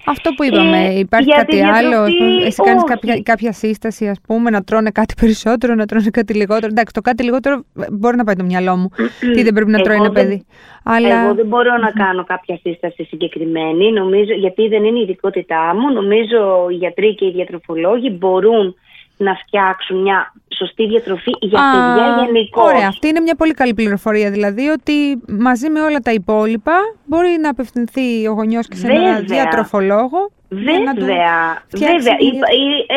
Αυτό 0.09 0.31
που 0.31 0.45
είπαμε, 0.45 0.85
ε, 0.85 0.99
υπάρχει 0.99 1.31
κάτι 1.31 1.63
άλλο, 1.63 2.03
εσύ 2.45 2.63
κάνεις 2.63 2.85
κάποια, 2.85 3.21
κάποια 3.23 3.53
σύσταση, 3.53 4.09
ας 4.09 4.21
πούμε, 4.27 4.51
να 4.51 4.63
τρώνε 4.63 4.91
κάτι 4.91 5.15
περισσότερο, 5.21 5.75
να 5.75 5.87
τρώνε 5.87 6.11
κάτι 6.11 6.35
λιγότερο. 6.35 6.67
Εντάξει, 6.67 6.93
το 6.95 7.01
κάτι 7.01 7.23
λιγότερο 7.23 7.65
μπορεί 7.91 8.17
να 8.17 8.25
πάει 8.25 8.35
το 8.35 8.45
μυαλό 8.45 8.77
μου. 8.77 8.89
Τι 9.35 9.43
δεν 9.43 9.53
πρέπει 9.53 9.71
να 9.71 9.81
τρώει 9.81 9.97
ένα 9.97 10.11
παιδί. 10.11 10.47
Αλλά... 10.85 11.23
Εγώ 11.23 11.35
δεν 11.35 11.47
μπορώ 11.47 11.77
να 11.77 11.91
κάνω 11.91 12.25
κάποια 12.25 12.59
σύσταση 12.63 13.05
συγκεκριμένη, 13.05 13.93
νομίζω, 13.93 14.33
γιατί 14.33 14.69
δεν 14.69 14.85
είναι 14.85 14.99
η 14.99 15.03
ειδικότητά 15.03 15.75
μου. 15.75 15.93
Νομίζω 15.93 16.67
οι 16.71 16.75
γιατροί 16.75 17.15
και 17.15 17.25
οι 17.25 17.31
διατροφολόγοι 17.31 18.17
μπορούν 18.19 18.75
να 19.17 19.35
φτιάξουν 19.35 20.03
μια 20.03 20.33
σωστή 20.57 20.87
διατροφή 20.87 21.31
για 21.41 21.61
Α, 21.61 21.73
παιδιά 21.73 22.25
γενικώς. 22.25 22.65
Ωραία, 22.65 22.89
αυτή 22.89 23.09
είναι 23.09 23.21
μια 23.21 23.35
πολύ 23.35 23.53
καλή 23.53 23.75
πληροφορία. 23.75 24.31
Δηλαδή 24.31 24.69
ότι 24.69 25.21
μαζί 25.29 25.69
με 25.69 25.81
όλα 25.81 25.99
τα 25.99 26.13
υπόλοιπα 26.13 26.73
μπορεί 27.05 27.37
να 27.41 27.49
απευθυνθεί 27.49 28.27
ο 28.27 28.33
γονιός 28.33 28.69
και 28.69 28.77
σε 28.77 28.87
έναν 28.87 29.27
διατροφολόγο 29.27 30.31
Βέβαια, 30.49 31.63
βέβαια. 31.71 32.17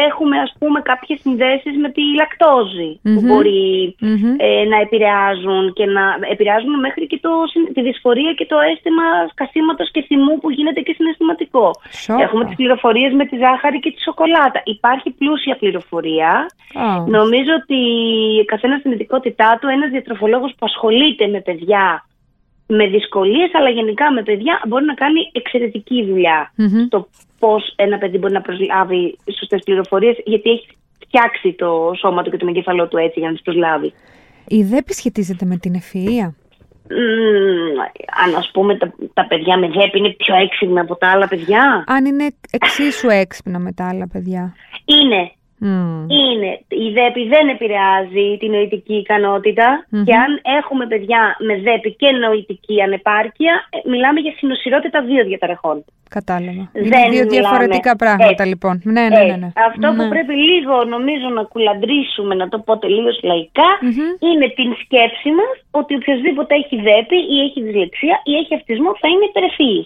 Έχουμε 0.07 0.39
ας 0.39 0.53
πούμε 0.59 0.81
κάποιες 0.81 1.19
συνδέσεις 1.19 1.77
με 1.77 1.89
τη 1.89 2.01
λακτοζη 2.19 2.99
που 3.03 3.21
μπορει 3.27 3.95
ε, 4.37 4.63
να 4.71 4.77
επηρεάζουν 4.85 5.73
και 5.73 5.85
να 5.85 6.03
επηρεάζουν 6.31 6.79
μέχρι 6.79 7.07
και 7.07 7.19
το, 7.21 7.29
τη 7.73 7.81
δυσφορία 7.81 8.33
και 8.33 8.45
το 8.45 8.57
αίσθημα 8.59 9.03
σκασίματος 9.31 9.91
και 9.91 10.01
θυμού 10.01 10.39
που 10.39 10.49
γίνεται 10.51 10.81
και 10.81 10.93
συναισθηματικό. 10.93 11.71
Έχουμε 12.23 12.45
τις 12.45 12.55
πληροφορίες 12.55 13.13
με 13.13 13.25
τη 13.25 13.35
ζάχαρη 13.37 13.79
και 13.79 13.91
τη 13.91 14.01
σοκολάτα. 14.01 14.61
Υπάρχει 14.63 15.09
πλούσια 15.11 15.55
πληροφορία. 15.55 16.45
Νομίζω 17.07 17.51
ότι 17.61 17.79
καθένα 18.45 18.77
στην 18.77 18.91
ειδικότητά 18.91 19.57
του, 19.61 19.67
ένας 19.67 19.89
διατροφολόγος 19.89 20.51
που 20.51 20.65
ασχολείται 20.65 21.27
με 21.27 21.39
παιδιά 21.41 22.03
με 22.71 22.87
δυσκολίες, 22.87 23.49
αλλά 23.53 23.69
γενικά 23.69 24.11
με 24.11 24.23
παιδιά 24.23 24.61
μπορεί 24.67 24.85
να 24.85 24.93
κάνει 24.93 25.29
εξαιρετική 25.31 26.05
δουλειά 26.05 26.53
mm-hmm. 26.57 26.85
στο 26.85 27.07
πώς 27.39 27.73
ένα 27.75 27.97
παιδί 27.97 28.17
μπορεί 28.17 28.33
να 28.33 28.41
προσλάβει 28.41 29.17
σωστές 29.37 29.61
πληροφορίες, 29.63 30.15
γιατί 30.25 30.49
έχει 30.49 30.67
φτιάξει 31.05 31.53
το 31.53 31.91
σώμα 31.97 32.23
του 32.23 32.29
και 32.29 32.37
το 32.37 32.47
εγκεφαλό 32.47 32.87
του 32.87 32.97
έτσι 32.97 33.19
για 33.19 33.29
να 33.29 33.35
τι 33.35 33.41
προσλάβει. 33.43 33.93
Η 34.47 34.63
ΔΕΠΗ 34.63 34.93
σχετίζεται 34.93 35.45
με 35.45 35.57
την 35.57 35.73
ευφυα. 35.75 36.35
Mm, 36.89 37.77
αν 38.25 38.35
ας 38.35 38.49
πούμε 38.53 38.77
τα, 38.77 38.93
τα 39.13 39.25
παιδιά 39.27 39.57
με 39.57 39.67
ΔΕΠ 39.67 39.95
είναι 39.95 40.09
πιο 40.09 40.35
έξυπνα 40.35 40.81
από 40.81 40.95
τα 40.95 41.11
άλλα 41.11 41.27
παιδιά. 41.27 41.83
Αν 41.87 42.05
είναι 42.05 42.35
εξίσου 42.51 43.09
έξυπνα 43.09 43.59
με 43.59 43.71
τα 43.71 43.87
άλλα 43.87 44.07
παιδιά. 44.07 44.55
Είναι, 44.85 45.31
Mm. 45.61 46.05
Είναι, 46.21 46.51
η 46.85 46.87
ΔΕΠΗ 46.97 47.23
δεν 47.27 47.45
επηρεάζει 47.55 48.37
την 48.39 48.51
νοητική 48.51 49.01
και 50.05 50.15
αν 50.25 50.31
έχουμε 50.59 50.85
παιδιά 50.87 51.35
με 51.47 51.53
ΔΕΠΗ 51.65 51.91
και 51.95 52.09
νοητική 52.11 52.81
ανεπάρκεια, 52.81 53.53
ε, 53.69 53.89
μιλάμε 53.89 54.19
για 54.19 54.33
συνοσυρότητα 54.37 55.01
δύο 55.01 55.23
διαταραχών. 55.25 55.85
Κατάλαβα. 56.09 56.63
Δεν 56.73 56.83
είναι 56.83 57.09
δύο 57.09 57.25
διαφορετικά 57.25 57.95
πράγματα 57.95 58.45
λοιπόν. 58.45 58.81
Ναι, 58.83 59.01
ναι, 59.01 59.23
ναι, 59.29 59.35
ναι. 59.41 59.51
Αυτό 59.67 59.87
που 59.95 60.03
ναι. 60.03 60.09
πρέπει 60.13 60.35
λίγο 60.49 60.83
νομίζω 60.95 61.27
να 61.37 61.43
κουλαντρήσουμε, 61.43 62.35
να 62.35 62.47
το 62.49 62.59
πω 62.59 62.77
τελείως 62.77 63.19
είναι 64.27 64.47
την 64.59 64.69
σκέψη 64.83 65.29
μας 65.37 65.53
ότι 65.71 65.95
οποιοδήποτε 65.95 66.55
έχει 66.55 66.75
ΔΕΠΗ 66.75 67.19
ή 67.33 67.35
έχει 67.45 67.61
δυσλεξία 67.61 68.15
ή 68.23 68.31
έχει 68.41 68.55
αυτισμό 68.55 68.91
θα 69.01 69.07
είναι 69.07 69.25
υπερεφύη. 69.31 69.81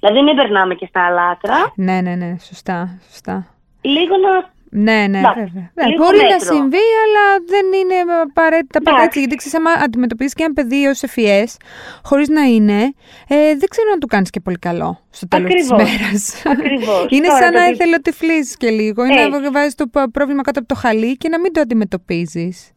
Δηλαδή 0.00 0.22
μην 0.22 0.36
περνάμε 0.36 0.74
και 0.74 0.86
στα 0.86 1.06
άλλα 1.06 1.22
άκρα. 1.32 1.72
Ναι, 1.76 2.00
ναι, 2.00 2.14
ναι, 2.14 2.30
σωστά, 2.38 2.98
σωστά. 3.10 3.46
Λίγο 3.82 4.14
να 4.16 4.32
ναι, 4.70 5.06
ναι, 5.08 5.20
βέβαια. 5.20 5.70
Ναι, 5.74 5.94
μπορεί 5.96 6.18
να 6.30 6.38
συμβεί, 6.38 6.86
αλλά 7.04 7.24
δεν 7.46 7.66
είναι 7.80 8.12
απαραίτητα 8.22 8.82
πάντα 8.82 9.02
έτσι. 9.02 9.18
Γιατί 9.18 9.34
ξέρεις, 9.34 9.58
άμα 9.58 9.70
αντιμετωπίζεις 9.70 10.34
και 10.34 10.42
ένα 10.42 10.52
παιδί 10.52 10.86
ως 10.86 11.02
ευφυέ, 11.02 11.44
χωρίς 12.02 12.28
να 12.28 12.42
είναι, 12.42 12.80
ε, 13.28 13.36
δεν 13.36 13.68
ξέρω 13.68 13.90
να 13.90 13.98
του 13.98 14.06
κάνεις 14.06 14.30
και 14.30 14.40
πολύ 14.40 14.58
καλό 14.58 15.00
στο 15.10 15.28
τέλος 15.28 15.52
της 15.54 15.70
μέρας. 15.70 16.42
Ακριβώς. 16.46 17.06
είναι 17.14 17.28
σαν 17.40 17.52
να 17.52 17.64
εθελοτυφλίζει 17.64 18.56
και 18.56 18.70
λίγο. 18.70 19.04
Είναι 19.04 19.26
να 19.26 19.50
βάζεις 19.50 19.74
το 19.74 19.90
πρόβλημα 20.12 20.42
κάτω 20.42 20.58
από 20.58 20.68
το 20.68 20.74
χαλί 20.74 21.16
και 21.16 21.28
να 21.28 21.40
μην 21.40 21.52
το 21.52 21.60
αντιμετωπίζεις. 21.60 22.72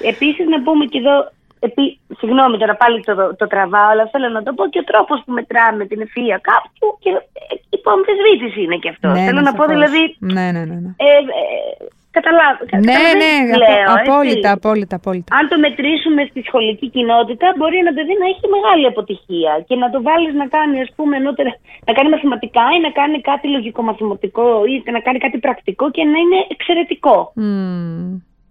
Επίσης, 0.00 0.46
να 0.46 0.62
πούμε 0.62 0.84
και 0.84 0.98
εδώ 0.98 1.32
επί, 1.66 1.84
συγγνώμη 2.18 2.56
τώρα 2.58 2.74
πάλι 2.82 2.96
το, 3.08 3.14
το 3.40 3.46
τραβάω, 3.46 3.88
αλλά 3.92 4.04
θέλω 4.12 4.28
να 4.28 4.42
το 4.42 4.52
πω 4.56 4.64
και 4.72 4.78
ο 4.78 4.84
τρόπος 4.90 5.22
που 5.24 5.32
μετράμε 5.32 5.82
την 5.90 6.00
ευφυα 6.00 6.36
κάπου 6.50 6.84
και 7.02 7.10
ε, 7.10 7.54
υπό 7.76 7.88
αμφισβήτηση 7.96 8.60
είναι 8.62 8.78
και 8.82 8.88
αυτό. 8.94 9.08
Ναι, 9.08 9.24
θέλω 9.28 9.40
ναι, 9.40 9.48
να 9.50 9.54
πω 9.58 9.64
δηλαδή. 9.74 10.02
Ναι, 10.18 10.46
ναι, 10.54 10.62
ναι. 10.70 10.76
ναι. 10.84 10.90
Ε, 11.06 11.10
ε, 11.40 11.92
Καταλάβω. 12.16 12.60
Ναι, 12.88 13.02
ναι, 13.22 13.32
λέω, 13.62 13.88
απόλυτα, 13.98 14.50
απόλυτα, 14.58 14.96
απόλυτα. 15.00 15.30
Αν 15.38 15.44
το 15.50 15.56
μετρήσουμε 15.64 16.20
στη 16.30 16.40
σχολική 16.48 16.86
κοινότητα, 16.96 17.46
μπορεί 17.56 17.76
ένα 17.84 17.92
παιδί 17.96 18.14
να 18.22 18.26
έχει 18.32 18.46
μεγάλη 18.56 18.86
αποτυχία 18.92 19.52
και 19.68 19.74
να 19.82 19.88
το 19.92 19.98
βάλεις 20.08 20.34
να 20.42 20.46
κάνει, 20.56 20.76
ας 20.86 20.90
πούμε, 20.96 21.14
ενώτερα, 21.16 21.50
να 21.86 21.92
κάνει 21.96 22.08
μαθηματικά 22.14 22.64
ή 22.76 22.78
να 22.86 22.90
κάνει 23.00 23.16
κάτι 23.30 23.46
λογικό-μαθηματικό 23.56 24.46
ή 24.70 24.74
να 24.96 25.00
κάνει 25.06 25.18
κάτι 25.24 25.38
πρακτικό 25.38 25.84
και 25.90 26.04
να 26.12 26.18
είναι 26.22 26.38
εξαιρετικό. 26.54 27.16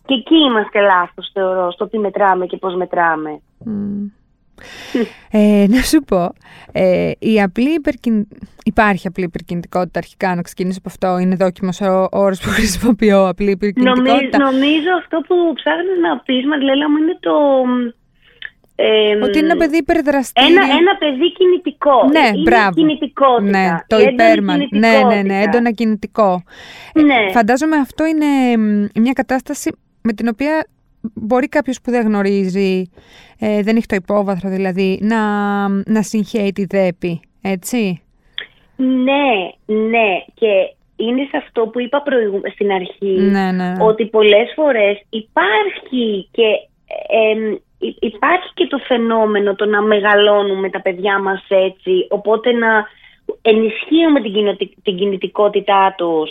Και 0.06 0.14
εκεί 0.14 0.36
είμαστε 0.36 0.80
λάθος 0.80 1.30
θεωρώ, 1.34 1.72
στο 1.72 1.88
τι 1.88 1.98
μετράμε 1.98 2.46
και 2.46 2.58
πώς 2.58 2.76
μετράμε. 2.76 3.42
Ε, 5.32 5.66
να 5.70 5.82
σου 5.82 6.00
πω, 6.00 6.34
ε, 6.72 7.12
η 7.20 7.42
απλή 7.42 7.74
υπερκιν... 7.74 8.28
υπάρχει 8.64 9.08
απλή 9.08 9.24
υπερκινητικότητα 9.24 10.00
αρχικά, 10.00 10.36
να 10.36 10.42
ξεκινήσω 10.42 10.80
από 10.84 10.90
αυτό, 10.90 11.18
είναι 11.18 11.36
δόκιμος 11.36 11.82
ο 11.82 12.08
όρος 12.12 12.40
που 12.40 12.50
χρησιμοποιώ, 12.50 13.28
απλή 13.28 13.52
υπερκινητικότητα. 13.52 14.38
Νομίζω, 14.38 14.52
νομίζω 14.52 14.90
αυτό 14.98 15.18
που 15.28 15.36
ψάχνεις 15.54 16.00
να 16.02 16.18
πεις, 16.18 16.46
Μαγκλέλα 16.46 16.90
μου, 16.90 16.98
είναι 16.98 17.18
το... 17.20 17.32
Ε, 18.76 19.16
Ότι 19.24 19.38
είναι 19.38 19.48
ένα 19.48 19.56
παιδί 19.56 19.78
υπερδραστήριο. 19.78 20.50
Ένα, 20.50 20.62
ένα 20.62 20.96
παιδί 20.98 21.32
κινητικό. 21.34 22.10
Ναι, 22.12 22.28
είναι 22.28 22.42
μπράβο. 22.42 22.74
Κινητικότητα. 22.74 23.50
Ναι, 23.50 23.78
το 23.88 24.00
υπέρμαν. 24.00 24.68
Ναι, 24.72 25.02
ναι, 25.08 25.22
ναι, 25.22 25.42
έντονα 25.42 25.72
κινητικό. 25.72 26.44
Ναι. 26.94 27.14
Ε, 27.14 27.32
φαντάζομαι 27.32 27.76
αυτό 27.76 28.06
είναι 28.06 28.26
μια 28.96 29.14
κατάσταση 29.14 29.72
με 30.04 30.14
την 30.14 30.28
οποία 30.28 30.68
μπορεί 31.14 31.48
κάποιος 31.48 31.82
που 31.82 31.92
δεν 31.92 32.06
γνωρίζει, 32.06 32.90
ε, 33.40 33.62
δεν 33.62 33.76
έχει 33.76 33.86
το 33.86 33.96
υπόβαθρο 33.96 34.50
δηλαδή, 34.50 35.00
να, 35.02 35.22
να 35.68 36.02
συγχαίει 36.02 36.52
τη 36.52 36.66
δέπη, 36.66 37.20
έτσι; 37.42 38.02
Ναι, 38.76 39.36
ναι. 39.66 40.24
Και 40.34 40.76
είναι 40.96 41.28
σε 41.30 41.38
αυτό 41.38 41.68
που 41.68 41.80
είπα 41.80 42.04
στην 42.54 42.72
αρχή, 42.72 43.20
ναι, 43.20 43.52
ναι. 43.52 43.74
ότι 43.80 44.06
πολλές 44.06 44.52
φορές 44.56 45.02
υπάρχει 45.10 46.30
και, 46.32 46.48
υπάρχει 48.00 48.52
και 48.54 48.68
το 48.68 48.78
φαινόμενο 48.78 49.56
το 49.56 49.66
να 49.66 49.82
μεγαλώνουμε 49.82 50.70
τα 50.70 50.82
παιδιά 50.82 51.20
μας 51.20 51.46
έτσι, 51.48 52.08
οπότε 52.10 52.52
να 52.52 52.86
ενισχύουμε 53.42 54.22
την, 54.22 54.70
την 54.84 54.98
κινητικότητά 54.98 55.96
τους 55.98 56.30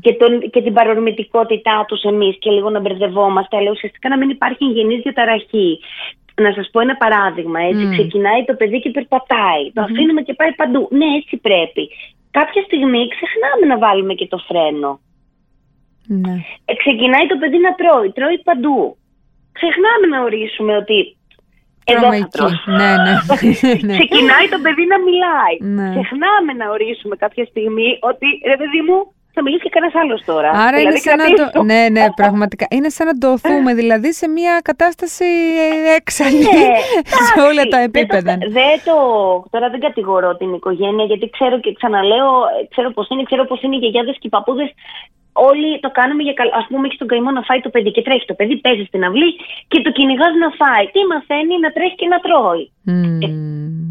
και, 0.00 0.12
τον, 0.12 0.50
και 0.50 0.62
την 0.62 0.72
παρορμητικότητά 0.72 1.84
τους 1.88 2.02
εμείς 2.02 2.36
και 2.38 2.50
λίγο 2.50 2.70
να 2.70 2.80
μπερδευόμαστε, 2.80 3.56
αλλά 3.56 3.70
ουσιαστικά 3.70 4.08
να 4.08 4.18
μην 4.18 4.30
υπάρχει 4.30 4.64
γενής 4.64 5.02
διαταραχή. 5.02 5.80
Να 6.40 6.52
σας 6.52 6.68
πω 6.72 6.80
ένα 6.80 6.96
παράδειγμα, 6.96 7.60
έτσι, 7.60 7.88
ξεκινάει 7.90 8.44
το 8.44 8.54
παιδί 8.54 8.80
και 8.80 8.90
περπατάει, 8.90 9.64
το 9.72 9.82
αφήνουμε 9.82 10.22
και 10.22 10.34
πάει 10.34 10.52
παντού. 10.54 10.88
Ναι, 10.90 11.06
έτσι 11.20 11.36
πρέπει. 11.36 11.90
Κάποια 12.30 12.62
στιγμή 12.62 13.08
ξεχνάμε 13.08 13.64
να 13.72 13.78
βάλουμε 13.78 14.14
και 14.14 14.26
το 14.26 14.38
φρένο. 14.48 15.00
Ναι. 16.06 16.34
Ε, 16.64 16.74
ξεκινάει 16.74 17.26
το 17.26 17.36
παιδί 17.40 17.58
να 17.58 17.74
τρώει, 17.74 18.10
τρώει 18.12 18.38
παντού. 18.48 18.96
Ξεχνάμε 19.52 20.06
να 20.14 20.22
ορίσουμε 20.22 20.76
ότι 20.76 21.16
Εδώ 21.84 22.08
θα 22.30 22.72
Ναι, 22.78 22.90
ναι, 23.04 23.12
ναι. 23.88 23.96
Ξεκινάει 23.98 24.46
το 24.54 24.58
παιδί 24.64 24.84
να 24.92 24.98
μιλάει. 25.08 25.56
Ναι. 25.60 25.88
Ξεχνάμε 25.90 26.52
να 26.60 26.70
ορίσουμε 26.70 27.16
κάποια 27.16 27.44
στιγμή 27.44 27.98
ότι 28.00 28.26
ρε 28.52 28.56
παιδί 28.56 28.80
μου, 28.86 28.96
θα 29.36 29.42
μιλήσει 29.42 29.62
και 29.62 29.68
κανένας 29.68 29.94
άλλος 30.02 30.20
τώρα. 30.24 30.50
Άρα 30.50 30.76
δηλαδή, 30.76 30.86
είναι 30.86 30.98
σαν 30.98 31.16
να 31.16 31.50
το. 31.50 31.62
Ναι, 31.62 31.82
ναι, 31.90 32.04
πραγματικά. 32.20 32.66
Είναι 32.70 32.88
σαν 32.88 33.06
να 33.06 33.18
το 33.18 33.32
οθούμε, 33.32 33.74
δηλαδή 33.74 34.12
σε 34.12 34.28
μια 34.28 34.60
κατάσταση 34.64 35.24
έξαλλη 35.96 36.38
ναι, 36.38 36.74
σε 37.28 37.40
όλα 37.48 37.64
τα 37.64 37.78
επίπεδα. 37.78 38.32
Δεν 38.32 38.40
το, 38.40 38.50
δεν 38.50 38.76
το, 38.84 38.96
τώρα 39.50 39.70
δεν 39.70 39.80
κατηγορώ 39.80 40.36
την 40.36 40.54
οικογένεια, 40.54 41.04
γιατί 41.04 41.30
ξέρω 41.30 41.60
και 41.60 41.72
ξαναλέω, 41.72 42.30
ξέρω 42.70 42.90
πώς 42.90 43.08
είναι, 43.08 43.22
ξέρω 43.22 43.44
πώς 43.44 43.62
είναι 43.62 43.74
οι 43.76 43.78
γιαγιάδες 43.78 44.16
και 44.20 44.26
οι 44.26 44.34
παππούδες 44.36 44.70
όλοι 45.48 45.80
το 45.84 45.90
κάνουμε 45.98 46.22
για 46.22 46.32
καλό. 46.32 46.50
Α 46.60 46.62
πούμε, 46.68 46.86
έχει 46.86 46.98
τον 47.02 47.08
καημό 47.08 47.30
να 47.30 47.42
φάει 47.42 47.60
το 47.60 47.70
παιδί 47.74 47.90
και 47.90 48.02
τρέχει 48.02 48.26
το 48.30 48.34
παιδί, 48.34 48.56
παίζει 48.64 48.84
στην 48.90 49.04
αυλή 49.04 49.30
και 49.68 49.78
το 49.82 49.90
κυνηγάς 49.96 50.32
να 50.42 50.48
φάει. 50.60 50.84
Τι 50.92 51.00
μαθαίνει 51.12 51.54
να 51.64 51.70
τρέχει 51.76 51.94
και 52.00 52.08
να 52.12 52.18
τρώει. 52.24 52.64
Mm. 52.90 53.22
Ε, 53.26 53.28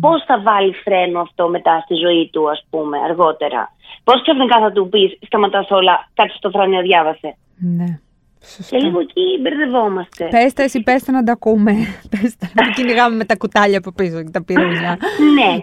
Πώς 0.04 0.24
θα 0.28 0.42
βάλει 0.48 0.74
φρένο 0.84 1.20
αυτό 1.20 1.50
μετά 1.50 1.74
στη 1.86 1.96
ζωή 1.96 2.30
του, 2.32 2.50
ας 2.50 2.66
πούμε, 2.70 2.98
αργότερα; 3.08 3.62
Πώς 4.04 4.22
ξαφνικά 4.22 4.60
θα 4.60 4.72
του 4.72 4.90
πεις, 4.90 5.18
σταματάς 5.26 5.68
όλα, 5.72 6.10
κάτσε 6.14 6.38
στο 6.38 6.50
φράνιο, 6.50 6.82
διάβασε; 6.82 7.30
Ναι. 7.78 8.00
Σωστά. 8.46 8.78
Και 8.78 8.84
λίγο 8.86 9.00
εκεί 9.00 9.26
μπερδευόμαστε. 9.42 10.28
Πέστε 10.32 10.64
εσύ, 10.64 10.82
πέστε 10.84 11.12
να 11.12 11.24
τα 11.24 11.32
ακούμε. 11.32 11.72
Πέστε 12.12 12.50
να 12.54 12.70
κυνηγάμε 12.70 13.16
με 13.16 13.26
τα 13.26 13.36
κουτάλια 13.36 13.78
από 13.78 13.92
πίσω 13.92 14.24
και 14.24 14.30
τα 14.30 14.44
πυρούζια. 14.44 14.98
ναι. 15.34 15.58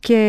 Και 0.00 0.20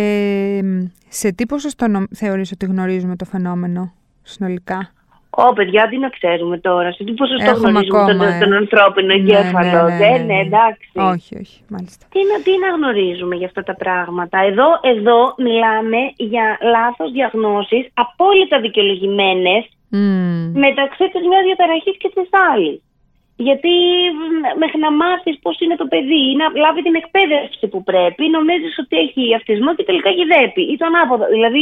σε 1.09 1.31
τι 1.33 1.45
ποσοστό 1.45 2.05
θεωρείς 2.15 2.51
ότι 2.51 2.65
γνωρίζουμε 2.65 3.15
το 3.15 3.25
φαινόμενο; 3.25 3.93
Συνολικά. 4.23 4.91
Ω, 5.29 5.53
παιδιά, 5.53 5.88
τι 5.89 5.97
να 5.97 6.10
ξέρουμε 6.10 6.57
τώρα. 6.57 6.91
Σε 6.91 7.03
τι 7.03 7.12
ποσοστό 7.12 7.51
γνωρίζουμε 7.51 8.13
τον, 8.13 8.21
ε. 8.21 8.39
τον 8.39 8.53
ανθρώπινο 8.53 9.13
εγκέφαλο. 9.13 9.81
Ναι, 9.84 9.95
ναι, 9.95 10.10
ναι, 10.10 10.23
ναι, 10.23 10.39
εντάξει. 10.39 10.91
Όχι, 11.13 11.31
όχι, 11.43 11.57
μάλιστα. 11.73 12.05
Τι 12.13 12.19
να, 12.29 12.36
τι 12.45 12.53
να 12.63 12.69
γνωρίζουμε 12.77 13.36
για 13.36 13.47
αυτά 13.47 13.63
τα 13.63 13.75
πράγματα; 13.75 14.38
Εδώ, 14.49 14.67
εδώ 14.93 15.19
μιλάμε 15.38 15.99
για 16.15 16.45
λάθος 16.75 17.12
διαγνώσεις, 17.12 17.84
απόλυτα 17.93 18.60
δικαιολογημένες, 18.60 19.62
mm. 19.95 20.51
μεταξύ 20.65 21.05
της 21.13 21.23
μιας 21.29 21.43
διαταραχής 21.47 21.97
και 22.01 22.12
της 22.15 22.29
άλλης. 22.51 22.79
Γιατί 23.47 23.75
μέχρι 24.63 24.79
να 24.86 24.91
μάθεις 25.01 25.36
πώς 25.43 25.55
είναι 25.60 25.75
το 25.81 25.88
παιδί 25.91 26.21
ή 26.31 26.36
να 26.41 26.45
λάβει 26.63 26.81
την 26.88 26.95
εκπαίδευση 27.01 27.67
που 27.71 27.84
πρέπει, 27.84 28.23
νομίζεις 28.38 28.73
ότι 28.84 28.95
έχει 29.05 29.36
αυτισμό 29.39 29.75
και 29.75 29.88
τελικά 29.89 30.10
γυδέπει 30.17 30.62
ή 30.71 30.75
το 30.79 30.86
ανάποδο. 30.91 31.25
Δηλαδή, 31.36 31.62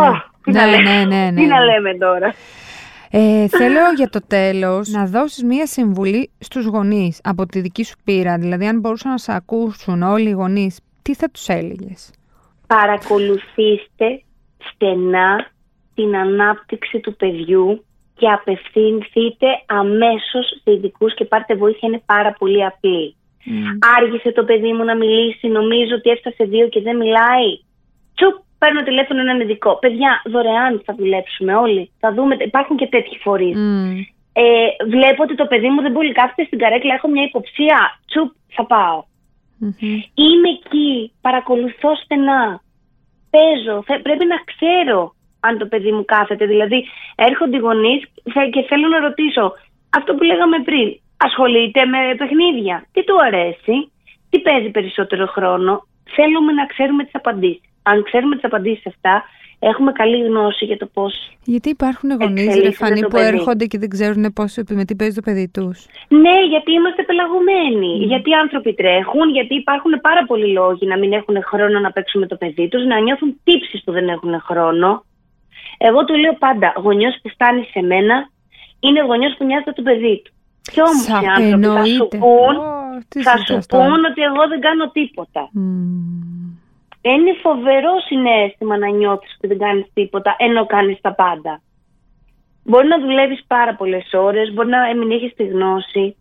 ναι. 0.00 0.22
Τι, 0.44 0.50
ναι, 0.50 0.60
να 0.60 0.66
ναι, 0.66 0.76
λέμε, 0.76 1.04
ναι, 1.04 1.30
ναι, 1.30 1.40
τι 1.40 1.46
να 1.46 1.64
λέμε 1.64 1.94
τώρα. 1.94 2.34
Ε, 3.14 3.48
θέλω 3.48 3.92
για 3.96 4.08
το 4.08 4.20
τέλος 4.26 4.88
να 4.88 5.06
δώσεις 5.06 5.42
μία 5.42 5.66
συμβουλή 5.66 6.30
στους 6.38 6.66
γονείς 6.66 7.20
από 7.24 7.46
τη 7.46 7.60
δική 7.60 7.84
σου 7.84 7.96
πείρα. 8.04 8.36
Δηλαδή 8.38 8.66
αν 8.66 8.80
μπορούσαν 8.80 9.10
να 9.10 9.18
σε 9.18 9.34
ακούσουν 9.34 10.02
όλοι 10.02 10.28
οι 10.28 10.32
γονείς, 10.32 10.80
τι 11.02 11.14
θα 11.14 11.30
τους 11.30 11.48
έλεγες; 11.48 12.10
Παρακολουθήστε 12.66 14.22
στενά 14.70 15.46
την 15.94 16.16
ανάπτυξη 16.16 17.00
του 17.00 17.16
παιδιού 17.16 17.84
και 18.16 18.28
απευθυνθείτε 18.28 19.46
αμέσως 19.66 20.46
σε 20.62 20.72
ειδικούς 20.72 21.14
και 21.14 21.24
πάρτε 21.24 21.54
βοήθεια, 21.54 21.88
είναι 21.88 22.02
πάρα 22.06 22.32
πολύ 22.38 22.64
απλή. 22.64 23.16
Mm. 23.46 23.86
Άργησε 23.98 24.32
το 24.32 24.44
παιδί 24.44 24.72
μου 24.72 24.84
να 24.84 24.96
μιλήσει, 24.96 25.48
νομίζω 25.48 25.94
ότι 25.94 26.10
έφτασε 26.10 26.44
δύο 26.44 26.68
και 26.68 26.80
δεν 26.80 26.96
μιλάει. 26.96 27.50
Τσουπ, 28.14 28.36
παίρνω 28.62 28.82
τηλέφωνο 28.82 29.20
έναν 29.20 29.40
ειδικό. 29.40 29.78
Παιδιά, 29.82 30.22
δωρεάν 30.32 30.82
θα 30.86 30.92
δουλέψουμε 30.98 31.54
όλοι. 31.54 31.90
Θα 32.02 32.08
δούμε, 32.14 32.36
υπάρχουν 32.38 32.76
και 32.76 32.88
τέτοιοι 32.94 33.16
φορείς. 33.24 33.56
Mm. 33.58 33.94
Ε, 34.32 34.44
βλέπω 34.94 35.22
ότι 35.22 35.34
το 35.34 35.46
παιδί 35.46 35.68
μου 35.68 35.80
δεν 35.82 35.92
μπορεί 35.92 36.12
κάθεται 36.12 36.44
στην 36.44 36.58
καρέκλα, 36.58 36.94
έχω 36.94 37.08
μια 37.08 37.24
υποψία. 37.30 37.78
Τσουπ, 38.08 38.30
θα 38.56 38.64
πάω. 38.72 38.98
Mm-hmm. 39.62 39.96
Είμαι 40.24 40.48
εκεί, 40.58 41.12
παρακολουθώ 41.20 41.90
στενά. 42.02 42.42
Παίζω, 43.32 43.76
πρέπει 44.06 44.24
να 44.32 44.38
ξέρω 44.50 45.14
αν 45.40 45.58
το 45.58 45.66
παιδί 45.66 45.92
μου 45.92 46.04
κάθεται. 46.04 46.46
Δηλαδή, 46.46 46.78
έρχονται 47.14 47.56
οι 47.56 47.64
γονείς 47.66 48.00
και 48.54 48.62
θέλω 48.68 48.86
να 48.88 48.98
ρωτήσω 49.06 49.44
αυτό 49.98 50.14
που 50.14 50.22
λέγαμε 50.22 50.58
πριν. 50.68 50.88
Ασχολείται 51.16 51.84
με 51.86 51.98
παιχνίδια; 52.20 52.76
Τι 52.92 53.04
του 53.04 53.16
αρέσει, 53.26 53.76
τι 54.30 54.38
παίζει 54.40 54.70
περισσότερο 54.70 55.26
χρόνο; 55.26 55.72
Θέλουμε 56.16 56.52
να 56.52 56.66
ξέρουμε 56.66 57.02
τις 57.04 57.14
απαντήσεις 57.14 57.71
αν 57.82 58.02
ξέρουμε 58.02 58.34
τις 58.34 58.44
απαντήσεις 58.44 58.86
αυτά, 58.86 59.24
έχουμε 59.58 59.92
καλή 59.92 60.18
γνώση 60.26 60.64
για 60.64 60.76
το 60.76 60.86
πώς. 60.86 61.14
Γιατί 61.44 61.68
υπάρχουν 61.68 62.10
γονείς, 62.20 62.54
Ρεφανή, 62.54 63.00
που 63.06 63.16
έρχονται 63.16 63.64
και 63.64 63.78
δεν 63.78 63.88
ξέρουν 63.88 64.32
πώς, 64.32 64.56
με 64.70 64.84
τι 64.84 64.94
παίζει 64.94 65.14
το 65.14 65.20
παιδί 65.20 65.48
τους; 65.48 65.86
Ναι, 66.08 66.36
γιατί 66.48 66.72
είμαστε 66.72 67.02
πελαγωμένοι. 67.02 67.92
Mm. 68.00 68.06
Γιατί 68.06 68.30
οι 68.30 68.34
άνθρωποι 68.34 68.74
τρέχουν, 68.74 69.30
γιατί 69.30 69.54
υπάρχουν 69.54 69.92
πάρα 70.00 70.24
πολλοί 70.26 70.52
λόγοι 70.52 70.86
να 70.86 70.98
μην 70.98 71.12
έχουν 71.12 71.36
χρόνο 71.42 71.78
να 71.78 71.90
παίξουν 71.92 72.20
με 72.20 72.26
το 72.26 72.36
παιδί 72.36 72.68
τους, 72.68 72.84
να 72.84 73.00
νιώθουν 73.00 73.40
τύψεις 73.44 73.82
που 73.84 73.92
δεν 73.92 74.08
έχουν 74.08 74.40
χρόνο. 74.40 75.04
Εγώ 75.78 76.04
του 76.04 76.14
λέω 76.14 76.34
πάντα: 76.38 76.72
Γονιός 76.76 77.18
που 77.22 77.28
φτάνει 77.28 77.64
σε 77.72 77.80
μένα 77.82 78.30
είναι 78.80 79.00
γονιός 79.02 79.34
που 79.38 79.44
νοιάζεται 79.44 79.72
το 79.72 79.82
παιδί 79.82 80.22
του. 80.24 80.32
Και 80.72 80.80
όμως 80.80 81.06
οι 81.22 81.26
άνθρωποι 81.36 81.66
θα 81.66 81.84
σου 81.84 82.08
πούν, 82.08 82.54
θα 83.22 83.36
σου 83.46 83.58
πούν 83.68 84.04
ότι 84.10 84.22
εγώ 84.22 84.42
δεν 84.48 84.60
κάνω 84.60 84.90
τίποτα. 84.90 85.50
Είναι 87.02 87.32
φοβερό 87.42 87.94
συνέστημα 88.06 88.78
να 88.78 88.88
νιώθεις 88.88 89.34
ότι 89.36 89.46
δεν 89.46 89.58
κάνεις 89.58 89.86
τίποτα 89.94 90.36
ενώ 90.38 90.66
κάνεις 90.66 91.00
τα 91.00 91.14
πάντα. 91.14 91.62
Μπορεί 92.64 92.86
να 92.86 93.00
δουλεύεις 93.00 93.44
πάρα 93.46 93.74
πολλές 93.74 94.10
ώρες, 94.12 94.52
μπορεί 94.52 94.68
να 94.68 94.96
μην 94.96 95.10
έχεις 95.10 95.34
τη 95.34 95.44
γνώση. 95.44 96.16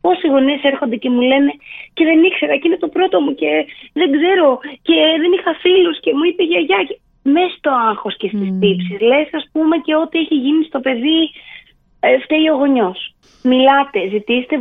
Πόσοι 0.00 0.28
γονείς 0.28 0.62
έρχονται 0.62 0.96
και 0.96 1.10
μου 1.10 1.20
λένε 1.20 1.52
και 1.92 2.04
δεν 2.04 2.24
ήξερα 2.24 2.56
και 2.56 2.68
είναι 2.68 2.76
το 2.76 2.88
πρώτο 2.88 3.20
μου 3.20 3.34
και 3.34 3.66
δεν 3.92 4.12
ξέρω 4.12 4.58
και 4.82 4.94
δεν 5.20 5.32
είχα 5.32 5.54
φίλους 5.54 6.00
και 6.00 6.14
μου 6.14 6.24
είπε 6.24 6.42
η 6.42 6.46
γιαγιά. 6.46 6.84
Και... 6.88 6.98
Μέσα 7.26 7.54
στο 7.56 7.70
άγχος 7.70 8.16
και 8.16 8.28
στις 8.28 8.48
mm. 8.52 8.58
τύψεις, 8.60 9.00
λες, 9.00 9.28
ας 9.32 9.48
πούμε, 9.52 9.76
και 9.78 9.94
ό,τι 9.94 10.18
έχει 10.18 10.34
γίνει 10.34 10.64
στο 10.64 10.80
παιδί, 10.80 11.30
ε, 12.00 12.18
φταίει 12.18 12.48
ο 12.48 12.56
γονιός. 12.56 13.14
Μιλάτε, 13.42 14.08
ζητήστε 14.08 14.58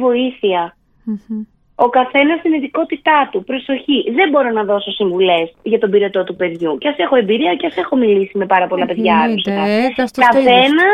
ο 1.75 1.89
καθένας 1.89 2.39
στην 2.39 2.53
ειδικότητά 2.53 3.29
του. 3.31 3.43
Προσοχή. 3.43 4.11
Δεν 4.15 4.29
μπορώ 4.29 4.49
να 4.49 4.63
δώσω 4.63 4.91
συμβουλές 4.91 5.53
για 5.63 5.79
τον 5.79 5.89
πυρετό 5.89 6.23
του 6.23 6.35
παιδιού. 6.35 6.77
Και 6.77 6.87
ας 6.87 6.97
έχω 6.97 7.15
εμπειρία 7.15 7.55
και 7.55 7.65
ας 7.65 7.75
έχω 7.77 7.95
μιλήσει 7.95 8.37
με 8.37 8.45
πάρα 8.45 8.67
πολλά 8.67 8.85
παιδιά. 8.85 9.15
Καθένα 10.13 10.87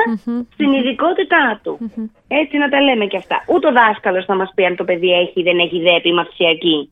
στην 0.54 0.72
ειδικότητά 0.72 1.60
του. 1.63 1.92
Έτσι 2.28 2.58
να 2.58 2.70
τα 2.70 2.82
λέμε 2.82 3.06
και 3.06 3.18
αυτά. 3.18 3.44
Ούτε 3.48 3.68
ο 3.68 3.72
δάσκαλος 3.72 4.26
θα 4.26 4.36
μας 4.36 4.52
πει 4.56 4.65
αν 4.65 4.76
το 4.76 4.84
παιδί 4.84 5.12
έχει 5.12 5.39
ή 5.39 5.44
δεν 5.44 5.60
έχει 5.60 5.80
δέπη 5.80 6.13
μαθησιακή. 6.13 6.89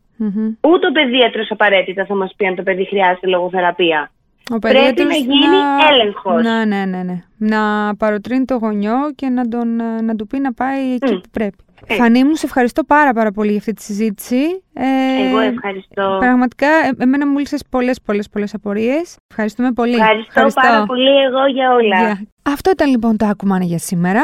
Ούτε 0.62 0.88
ο 0.88 0.92
παιδίατρο 0.92 1.44
απαραίτητα 1.50 2.06
θα 2.06 2.16
μας 2.16 2.34
πει 2.38 2.46
αν 2.46 2.56
το 2.56 2.64
παιδί 2.64 2.86
χρειάζεται 2.86 3.28
λογοθεραπεία. 3.28 4.12
Ο 4.56 4.60
Πρέπει 4.60 5.04
να 5.04 5.16
γίνει 5.16 5.48
να... 5.48 5.88
έλεγχος. 5.92 6.44
Ναι, 6.44 6.66
ναι, 6.66 6.86
ναι, 6.86 7.04
ναι. 7.04 7.24
Να 7.38 7.96
παροτρύνει 7.96 8.46
το 8.46 8.56
γονιό 8.56 8.96
και 9.16 9.30
να, 9.30 9.48
τον, 9.48 9.76
να 10.04 10.16
του 10.16 10.28
πει 10.28 10.40
να 10.40 10.54
πάει 10.54 10.94
εκεί 10.94 11.14
που 11.14 11.30
πρέπει. 11.32 11.58
Ε. 11.86 11.96
Φανή 11.96 12.24
μου, 12.24 12.36
σε 12.36 12.46
ευχαριστώ 12.46 12.84
πάρα 12.84 13.14
πάρα 13.14 13.32
πολύ 13.32 13.50
για 13.50 13.58
αυτή 13.58 13.74
τη 13.74 13.82
συζήτηση. 13.82 14.64
Ε, 14.74 15.28
Εγώ 15.28 15.40
ευχαριστώ. 15.40 16.18
Πραγματικά, 16.20 16.68
ε, 16.68 17.04
εμένα 17.04 17.28
μου 17.28 17.38
λύσες 17.38 17.64
πολλές 17.70 18.02
πολλές 18.02 18.30
πολλές 18.30 18.54
απορίες. 18.54 19.18
Ευχαριστούμε 19.30 19.72
πολύ. 19.72 19.96
Ευχαριστώ, 20.26 20.62
πάρα 20.62 20.86
πολύ 20.86 21.24
εγώ 21.26 21.48
για 21.48 21.74
όλα. 21.74 22.22
Αυτό 22.42 22.70
ήταν 22.72 22.90
λοιπόν 22.90 23.18
το 23.18 23.26
άκουμα 23.26 23.60
για 23.64 23.78
σήμερα. 23.78 24.22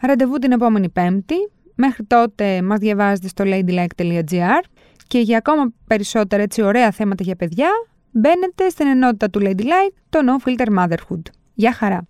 Ραντεβού 0.00 0.38
την 0.38 0.52
επόμενη 0.52 0.88
Πέμπτη. 0.88 1.34
Μέχρι 1.74 2.04
τότε 2.04 2.62
μας 2.62 2.78
διαβάζετε 2.78 3.28
στο 3.28 3.44
ladylike.gr 3.46 4.62
και 5.06 5.18
για 5.18 5.36
ακόμα 5.36 5.72
περισσότερα 5.86 6.42
έτσι 6.42 6.62
ωραία 6.62 6.90
θέματα 6.90 7.22
για 7.22 7.36
παιδιά 7.36 7.68
μπαίνετε 8.10 8.68
στην 8.68 8.86
ενότητα 8.86 9.30
του 9.30 9.40
Ladylike, 9.42 9.94
το 10.10 10.18
No 10.26 10.48
Filter 10.48 10.78
Motherhood. 10.78 11.22
Γεια 11.54 11.72
χαρά! 11.72 12.06